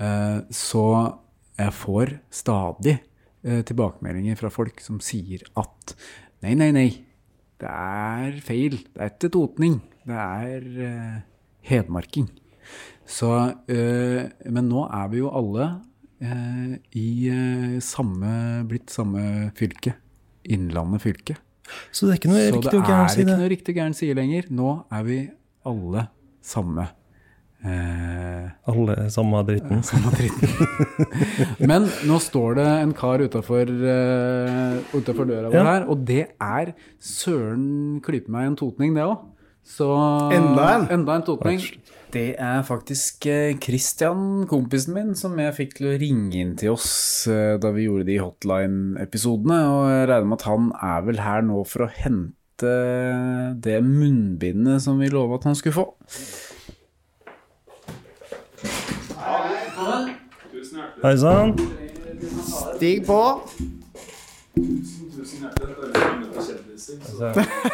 Uh, 0.00 0.40
så 0.50 1.18
jeg 1.58 1.72
får 1.72 2.18
stadig 2.30 3.00
uh, 3.44 3.62
tilbakemeldinger 3.62 4.36
fra 4.36 4.48
folk 4.48 4.80
som 4.80 5.00
sier 5.00 5.42
at 5.54 5.94
nei, 6.42 6.54
nei, 6.54 6.70
nei, 6.72 7.04
det 7.60 7.68
er 7.68 8.40
feil. 8.40 8.70
Det 8.70 8.98
er 8.98 9.10
ikke 9.10 9.30
totning. 9.30 9.82
Det 10.06 10.16
er 10.16 11.22
hedmarking. 11.60 12.30
Så, 13.12 13.28
eh, 13.68 14.22
men 14.48 14.68
nå 14.72 14.86
er 14.88 15.08
vi 15.12 15.18
jo 15.20 15.28
alle 15.36 15.66
eh, 16.22 16.76
i 16.96 17.08
eh, 17.28 17.74
samme, 17.84 18.64
blitt 18.70 18.88
samme 18.94 19.50
fylke. 19.58 19.92
Innlandet 20.48 21.02
fylke. 21.04 21.36
Så 21.94 22.06
det 22.08 22.14
er 22.14 22.18
ikke 22.22 22.32
noe 22.32 22.40
Så 22.48 22.56
riktig 22.56 22.78
og 22.80 22.88
gæren 22.88 23.04
det 23.04 23.04
er 23.04 23.14
side. 23.14 23.26
ikke 23.28 23.38
noe 23.42 23.52
riktig 23.52 23.72
og 23.74 23.78
gæren 23.82 23.94
side 24.00 24.16
lenger. 24.18 24.48
Nå 24.50 24.72
er 24.92 25.02
vi 25.06 25.18
alle 25.68 26.06
samme. 26.42 26.88
Eh, 27.62 28.48
Alle 28.66 28.96
samme 29.14 29.38
dritten. 29.46 29.82
samme 29.90 30.10
dritten. 30.16 30.48
Men 31.70 31.84
nå 32.08 32.16
står 32.18 32.56
det 32.58 32.66
en 32.82 32.94
kar 32.98 33.22
utafor 33.22 33.70
døra 33.70 35.46
vår 35.46 35.54
Ja. 35.54 35.62
her, 35.68 35.86
og 35.86 36.02
det 36.08 36.24
er 36.42 36.72
søren 36.98 38.00
klype 38.02 38.32
meg 38.34 38.48
en 38.50 38.56
totning, 38.58 38.96
det 38.98 39.04
òg. 39.06 39.22
Så 39.64 39.88
Enda 40.34 40.68
en? 40.74 40.86
Enda 40.90 41.16
en 41.16 41.24
totning. 41.26 41.60
Det 42.12 42.34
er 42.36 42.62
faktisk 42.66 43.24
Kristian, 43.24 43.60
Christian, 43.62 44.24
kompisen 44.50 44.92
min, 44.92 45.14
som 45.16 45.38
jeg 45.40 45.54
fikk 45.56 45.78
til 45.78 45.88
å 45.88 45.96
ringe 46.00 46.36
inn 46.42 46.52
til 46.60 46.74
oss 46.74 46.90
eh, 47.30 47.54
da 47.62 47.70
vi 47.72 47.86
gjorde 47.86 48.04
de 48.10 48.18
hotline-episodene. 48.20 49.60
Og 49.70 49.86
jeg 49.88 50.08
regner 50.10 50.28
med 50.28 50.40
at 50.42 50.48
han 50.50 50.72
er 50.76 51.06
vel 51.06 51.22
her 51.24 51.46
nå 51.46 51.62
for 51.64 51.86
å 51.86 51.92
hente 51.94 52.74
det 53.64 53.78
munnbindet 53.82 54.84
som 54.84 55.00
vi 55.00 55.08
lova 55.10 55.40
at 55.40 55.48
han 55.48 55.56
skulle 55.58 55.78
få. 55.78 55.86
Hei 61.02 61.16
sann. 61.18 61.56
Stig 62.76 63.06
på. 63.08 63.22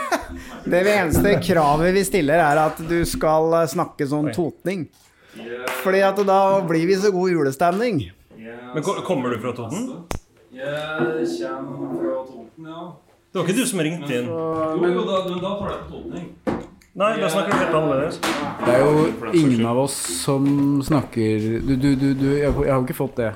Det 0.72 0.82
eneste 0.92 1.34
kravet 1.44 1.94
vi 1.96 2.04
stiller, 2.06 2.42
er 2.42 2.62
at 2.66 2.80
du 2.88 2.98
skal 3.08 3.60
eh, 3.62 3.68
snakke 3.70 4.08
sånn 4.08 4.30
totning. 4.36 4.86
Fordi 5.82 6.00
at 6.02 6.18
da 6.26 6.40
blir 6.66 6.86
vi 6.88 6.96
så 6.98 7.12
god 7.14 7.30
julestemning. 7.32 8.00
Men 8.74 8.82
kommer 8.82 9.32
du 9.32 9.40
fra 9.42 9.52
Toten? 9.56 9.84
Jeg 10.52 11.52
kommer 11.52 12.00
fra 12.00 12.24
Toten, 12.26 12.66
ja. 12.66 12.86
Det 13.28 13.38
var 13.38 13.44
ikke 13.44 13.58
du 13.60 13.66
som 13.68 13.80
ringte 13.84 14.14
inn. 14.16 14.28
Jo, 14.28 14.88
jo, 14.88 15.02
da, 15.04 15.18
men 15.28 15.42
da 15.42 15.50
tar 15.60 15.72
jeg 15.74 15.80
på 15.84 15.90
totning. 15.92 16.28
Nei, 16.98 17.12
da 17.22 17.28
snakker 17.30 17.52
du 17.52 17.60
helt 17.60 17.74
annerledes. 17.78 18.16
Det 18.58 18.72
er 18.74 18.80
jo 18.82 19.34
ingen 19.38 19.60
av 19.70 19.78
oss 19.84 19.94
som 20.24 20.46
snakker 20.82 21.44
Du, 21.62 21.76
du, 21.78 21.92
du, 21.94 22.08
du 22.18 22.24
jeg, 22.32 22.50
har 22.50 22.72
jo 22.72 22.80
ikke 22.82 22.96
fått 22.98 23.20
det 23.20 23.28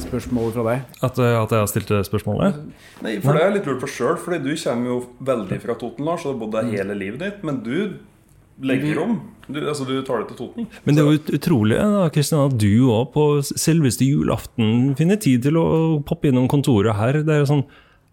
spørsmålet 0.00 0.56
fra 0.56 0.64
deg. 0.70 0.86
At, 1.04 1.20
eh, 1.20 1.34
at 1.36 1.52
jeg 1.52 1.60
har 1.60 1.68
stilt 1.68 1.92
det 1.92 1.98
spørsmålet? 2.08 2.62
Nei, 3.04 3.18
for 3.20 3.36
det 3.36 3.42
er 3.44 3.52
litt 3.58 3.68
lurt 3.68 3.82
på 3.84 3.90
sjøl, 3.90 4.16
fordi 4.16 4.40
du 4.46 4.54
kommer 4.54 4.94
jo 4.94 4.96
veldig 5.28 5.60
fra 5.60 5.76
Toten, 5.82 6.08
Lars, 6.08 6.24
og 6.24 6.32
har 6.32 6.40
bodd 6.40 6.56
der 6.56 6.72
hele 6.72 6.96
livet 6.96 7.20
ditt. 7.20 7.44
Men 7.44 7.60
du 7.66 7.76
legger 8.64 9.02
om. 9.04 9.18
Du, 9.44 9.60
altså, 9.60 9.84
du 9.84 9.98
tar 10.08 10.22
det 10.22 10.32
til 10.32 10.40
Toten. 10.46 10.72
Men 10.86 10.96
det 10.96 11.04
er 11.04 11.12
jo 11.12 11.36
utrolig 11.36 11.84
da, 11.84 12.08
Kristian, 12.16 12.48
at 12.48 12.56
du 12.64 12.88
òg 12.94 13.12
på 13.12 13.28
selveste 13.50 14.08
julaften 14.08 14.94
finner 14.96 15.20
tid 15.20 15.44
til 15.50 15.60
å 15.60 15.68
poppe 16.08 16.32
innom 16.32 16.48
kontoret 16.48 16.96
her. 16.96 17.20
Det 17.20 17.36
er 17.36 17.44
jo 17.44 17.52
sånn 17.58 17.66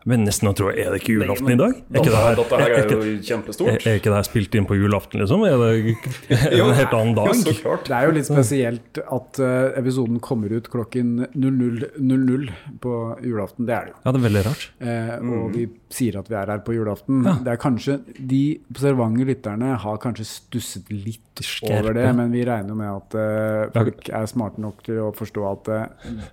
Men 0.07 0.23
nesten 0.23 0.47
å 0.47 0.53
tro 0.55 0.69
Er 0.71 0.93
det 0.93 1.01
ikke 1.01 1.17
julaften 1.17 1.51
i 1.51 1.57
dag? 1.59 1.73
Er 1.75 1.99
ikke 1.99 2.13
det 2.13 2.19
her, 2.23 2.39
er 2.39 3.09
kjempestort. 3.25 3.71
er, 3.73 3.81
er 3.83 3.97
ikke 3.99 4.12
det 4.13 4.15
her 4.15 4.27
spilt 4.27 4.55
inn 4.55 4.67
på 4.69 4.77
julaften, 4.79 5.19
liksom? 5.19 5.43
Er 5.43 5.57
det 5.59 5.95
er 6.38 6.53
det 6.53 6.62
en 6.63 6.77
helt 6.77 6.95
annen 6.95 7.17
dag? 7.17 7.31
Så 7.35 7.55
klart. 7.57 7.83
Det 7.89 7.97
er 7.97 8.07
jo 8.07 8.13
litt 8.15 8.29
spesielt 8.29 9.01
at 9.03 9.41
eh, 9.43 9.79
episoden 9.81 10.21
kommer 10.23 10.55
ut 10.55 10.69
klokken 10.71 11.25
00.00 11.35 12.47
på 12.83 12.93
julaften. 13.27 13.67
Det 13.67 13.75
er 13.75 13.89
det 13.89 13.93
jo. 13.93 13.97
Ja, 14.05 14.13
det 14.13 14.21
er 14.21 14.25
veldig 14.29 14.45
rart. 14.47 14.65
Eh, 14.79 15.13
og 15.19 15.57
vi 15.57 15.65
sier 15.99 16.19
at 16.21 16.31
vi 16.31 16.39
er 16.39 16.53
her 16.55 16.63
på 16.63 16.77
julaften. 16.77 17.21
Ja. 17.27 17.35
Det 17.43 17.53
er 17.53 17.62
kanskje, 17.62 17.99
De 18.29 18.43
observante 18.71 19.27
lytterne 19.27 19.73
har 19.83 19.99
kanskje 20.01 20.29
stusset 20.29 20.93
litt 20.93 21.43
Skerpe. 21.43 21.81
over 21.81 21.95
det, 21.97 22.07
men 22.15 22.31
vi 22.31 22.45
regner 22.47 22.77
med 22.77 22.89
at 22.93 23.19
eh, 23.19 23.67
folk 23.75 24.09
er 24.15 24.31
smarte 24.31 24.63
nok 24.63 24.81
til 24.88 25.03
å 25.09 25.12
forstå 25.15 25.45
at 25.51 25.71
eh, 25.75 26.23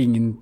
ingen 0.00 0.34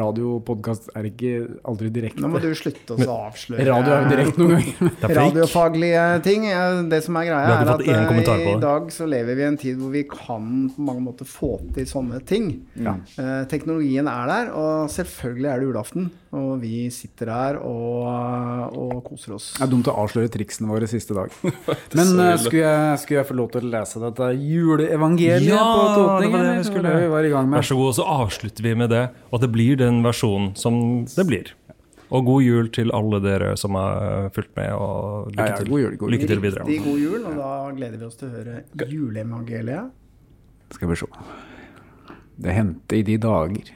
radiopodkast 0.00 0.90
er 0.98 1.08
ikke 1.10 1.32
aldri 1.68 1.90
direkte. 1.94 2.22
Nå 2.22 2.30
må 2.32 2.40
du 2.42 2.50
slutte 2.58 2.96
å 2.96 3.18
avsløre 3.26 3.66
Radio 3.68 3.94
er 3.94 4.04
jo 4.04 4.12
direkte 4.14 4.42
noen 4.42 4.54
ganger. 4.56 4.92
Er. 5.10 5.14
Radiofaglige 5.16 6.04
ting. 6.24 6.46
Det 6.90 7.00
som 7.04 7.16
er 7.18 7.28
greia, 7.28 7.54
er 7.60 7.70
at 7.74 7.82
eh, 7.84 8.48
i 8.52 8.56
dag 8.62 8.90
så 8.94 9.06
lever 9.10 9.38
vi 9.38 9.42
i 9.42 9.48
en 9.48 9.58
tid 9.60 9.78
hvor 9.80 9.92
vi 9.94 10.04
kan 10.08 10.48
på 10.74 10.84
mange 10.86 11.04
måter 11.04 11.28
få 11.28 11.56
til 11.74 11.88
sånne 11.88 12.20
ting. 12.28 12.50
Ja. 12.78 12.96
Eh, 13.20 13.42
teknologien 13.50 14.08
er 14.10 14.30
der, 14.30 14.52
og 14.56 14.90
selvfølgelig 14.92 15.50
er 15.50 15.62
det 15.62 15.70
julaften. 15.70 16.10
Og 16.30 16.60
vi 16.62 16.84
sitter 16.94 17.26
her 17.34 17.56
og, 17.58 18.76
og 18.78 19.00
koser 19.08 19.32
oss. 19.34 19.48
Det 19.56 19.64
er 19.66 19.70
dumt 19.72 19.88
å 19.90 19.94
avsløre 20.04 20.30
triksene 20.30 20.68
våre 20.70 20.86
siste 20.86 21.16
dag. 21.16 21.32
Men 21.98 22.12
eh, 22.22 22.36
skulle, 22.38 22.60
jeg, 22.62 22.98
skulle 23.02 23.18
jeg 23.18 23.26
få 23.32 23.34
lov 23.40 23.48
til 23.50 23.64
å 23.66 23.70
lese 23.72 24.02
dette 24.04 24.28
juleevangeliet 24.38 25.48
Ja, 25.50 25.64
på 25.64 25.88
Totning? 25.96 26.28
det 26.28 26.36
var 26.36 26.44
det 26.46 26.52
vi 26.60 26.68
skulle. 26.68 26.84
Det 26.94 27.00
vi 27.02 27.08
var 27.16 27.26
i 27.26 27.32
gang 27.32 27.48
med. 27.50 27.58
Vær 27.58 27.66
så 27.72 27.78
god, 27.80 27.96
så 27.98 28.06
avslutter 28.14 28.68
vi 28.68 28.74
med 28.78 28.92
det, 28.94 29.02
og 29.32 29.40
at 29.40 29.46
det 29.48 29.50
blir 29.56 29.80
den 29.80 29.98
versjonen 30.06 30.52
som 30.60 30.78
det 31.10 31.24
blir. 31.32 31.50
Og 32.14 32.24
god 32.26 32.42
jul 32.46 32.70
til 32.74 32.94
alle 32.94 33.20
dere 33.22 33.50
som 33.58 33.74
har 33.78 34.30
fulgt 34.34 34.54
med, 34.58 34.70
og 34.74 35.28
lykke 35.34 35.44
Ja, 35.46 35.50
ja, 35.50 35.58
til, 35.60 35.68
god 35.70 35.82
jul, 35.82 35.92
god 35.98 36.06
jul. 36.06 36.14
lykke 36.14 36.30
til 36.30 36.40
videre. 36.46 36.64
Riktig 36.66 36.86
god 36.86 37.02
jul, 37.02 37.26
og 37.26 37.36
da 37.42 37.50
gleder 37.76 37.98
vi 38.00 38.06
oss 38.06 38.18
til 38.22 38.30
å 38.30 38.32
høre 38.38 38.86
juleevangeliet. 38.90 39.90
Skal 40.78 40.90
vi 40.94 40.98
se. 41.02 41.10
Det 42.40 42.54
hendte 42.56 42.98
i 42.98 43.04
de 43.06 43.18
dager 43.22 43.74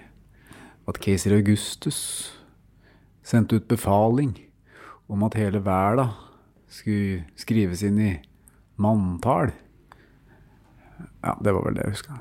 at 0.90 0.98
keiser 1.02 1.34
Augustus 1.36 1.98
sendte 3.24 3.56
ut 3.58 3.68
befaling 3.68 4.36
om 5.08 5.24
at 5.26 5.36
hele 5.38 5.62
verda 5.64 6.10
skulle 6.68 7.24
skrives 7.38 7.82
inn 7.86 7.98
i 8.00 8.12
manntall. 8.76 9.52
Ja, 11.24 11.36
det 11.40 11.54
var 11.54 11.64
vel 11.66 11.76
det 11.78 11.86
jeg 11.86 11.96
huska. 11.96 12.20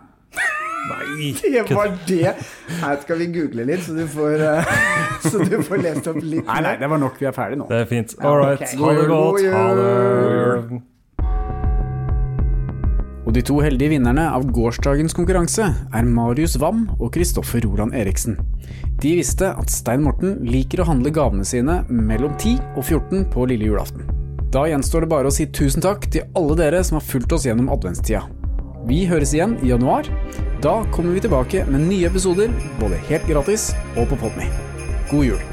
Nei, 0.83 1.31
det 1.41 1.75
var 1.75 1.91
det! 2.07 2.33
Her 2.81 3.01
skal 3.01 3.19
vi 3.21 3.27
google 3.31 3.67
litt, 3.67 3.83
så 3.85 3.95
du 3.95 4.03
får, 4.11 4.43
eh, 4.43 4.73
så 5.29 5.43
du 5.43 5.59
får 5.63 5.83
lest 5.83 6.09
opp 6.11 6.19
litt 6.23 6.47
Nei, 6.47 6.61
nei, 6.65 6.73
det 6.81 6.89
var 6.91 6.99
nok. 7.03 7.19
Vi 7.19 7.29
er 7.29 7.35
ferdige 7.35 7.63
nå. 7.63 7.69
Det 7.71 7.83
er 7.85 7.91
fint. 7.91 8.15
All 8.19 8.41
right. 8.41 8.65
Ha 8.79 8.95
det 8.99 9.05
godt. 9.11 9.45
Ha 9.53 9.67
det. 9.79 10.81
Og 13.33 13.39
de 13.39 13.47
to 13.49 13.55
heldige 13.65 13.95
vinnerne 13.95 14.27
av 14.29 14.43
gårsdagens 14.53 15.15
konkurranse 15.17 15.65
er 15.65 16.05
Marius 16.05 16.53
Wam 16.61 16.83
og 16.99 17.15
Kristoffer 17.15 17.63
Roland 17.65 17.95
Eriksen. 17.97 18.35
De 19.01 19.15
visste 19.17 19.47
at 19.57 19.71
Stein 19.73 20.03
Morten 20.05 20.35
liker 20.45 20.83
å 20.83 20.85
handle 20.85 21.09
gavene 21.09 21.41
sine 21.41 21.79
mellom 21.89 22.35
10 22.37 22.59
og 22.75 22.83
14 22.83 23.23
på 23.33 23.47
lille 23.49 23.65
julaften. 23.71 24.05
Da 24.53 24.67
gjenstår 24.69 25.07
det 25.07 25.09
bare 25.15 25.31
å 25.31 25.33
si 25.33 25.47
tusen 25.49 25.81
takk 25.81 26.05
til 26.13 26.27
alle 26.37 26.59
dere 26.59 26.83
som 26.85 26.99
har 26.99 27.07
fulgt 27.07 27.33
oss 27.33 27.47
gjennom 27.49 27.71
adventstida. 27.73 28.21
Vi 28.85 28.99
høres 29.09 29.33
igjen 29.33 29.57
i 29.65 29.71
januar. 29.71 30.05
Da 30.61 30.75
kommer 30.93 31.17
vi 31.17 31.25
tilbake 31.25 31.65
med 31.73 31.87
nye 31.87 32.13
episoder, 32.13 32.53
både 32.77 33.01
helt 33.09 33.25
gratis 33.33 33.71
og 33.95 34.13
på 34.13 34.21
Podme. 34.27 34.45
God 35.09 35.31
jul. 35.31 35.52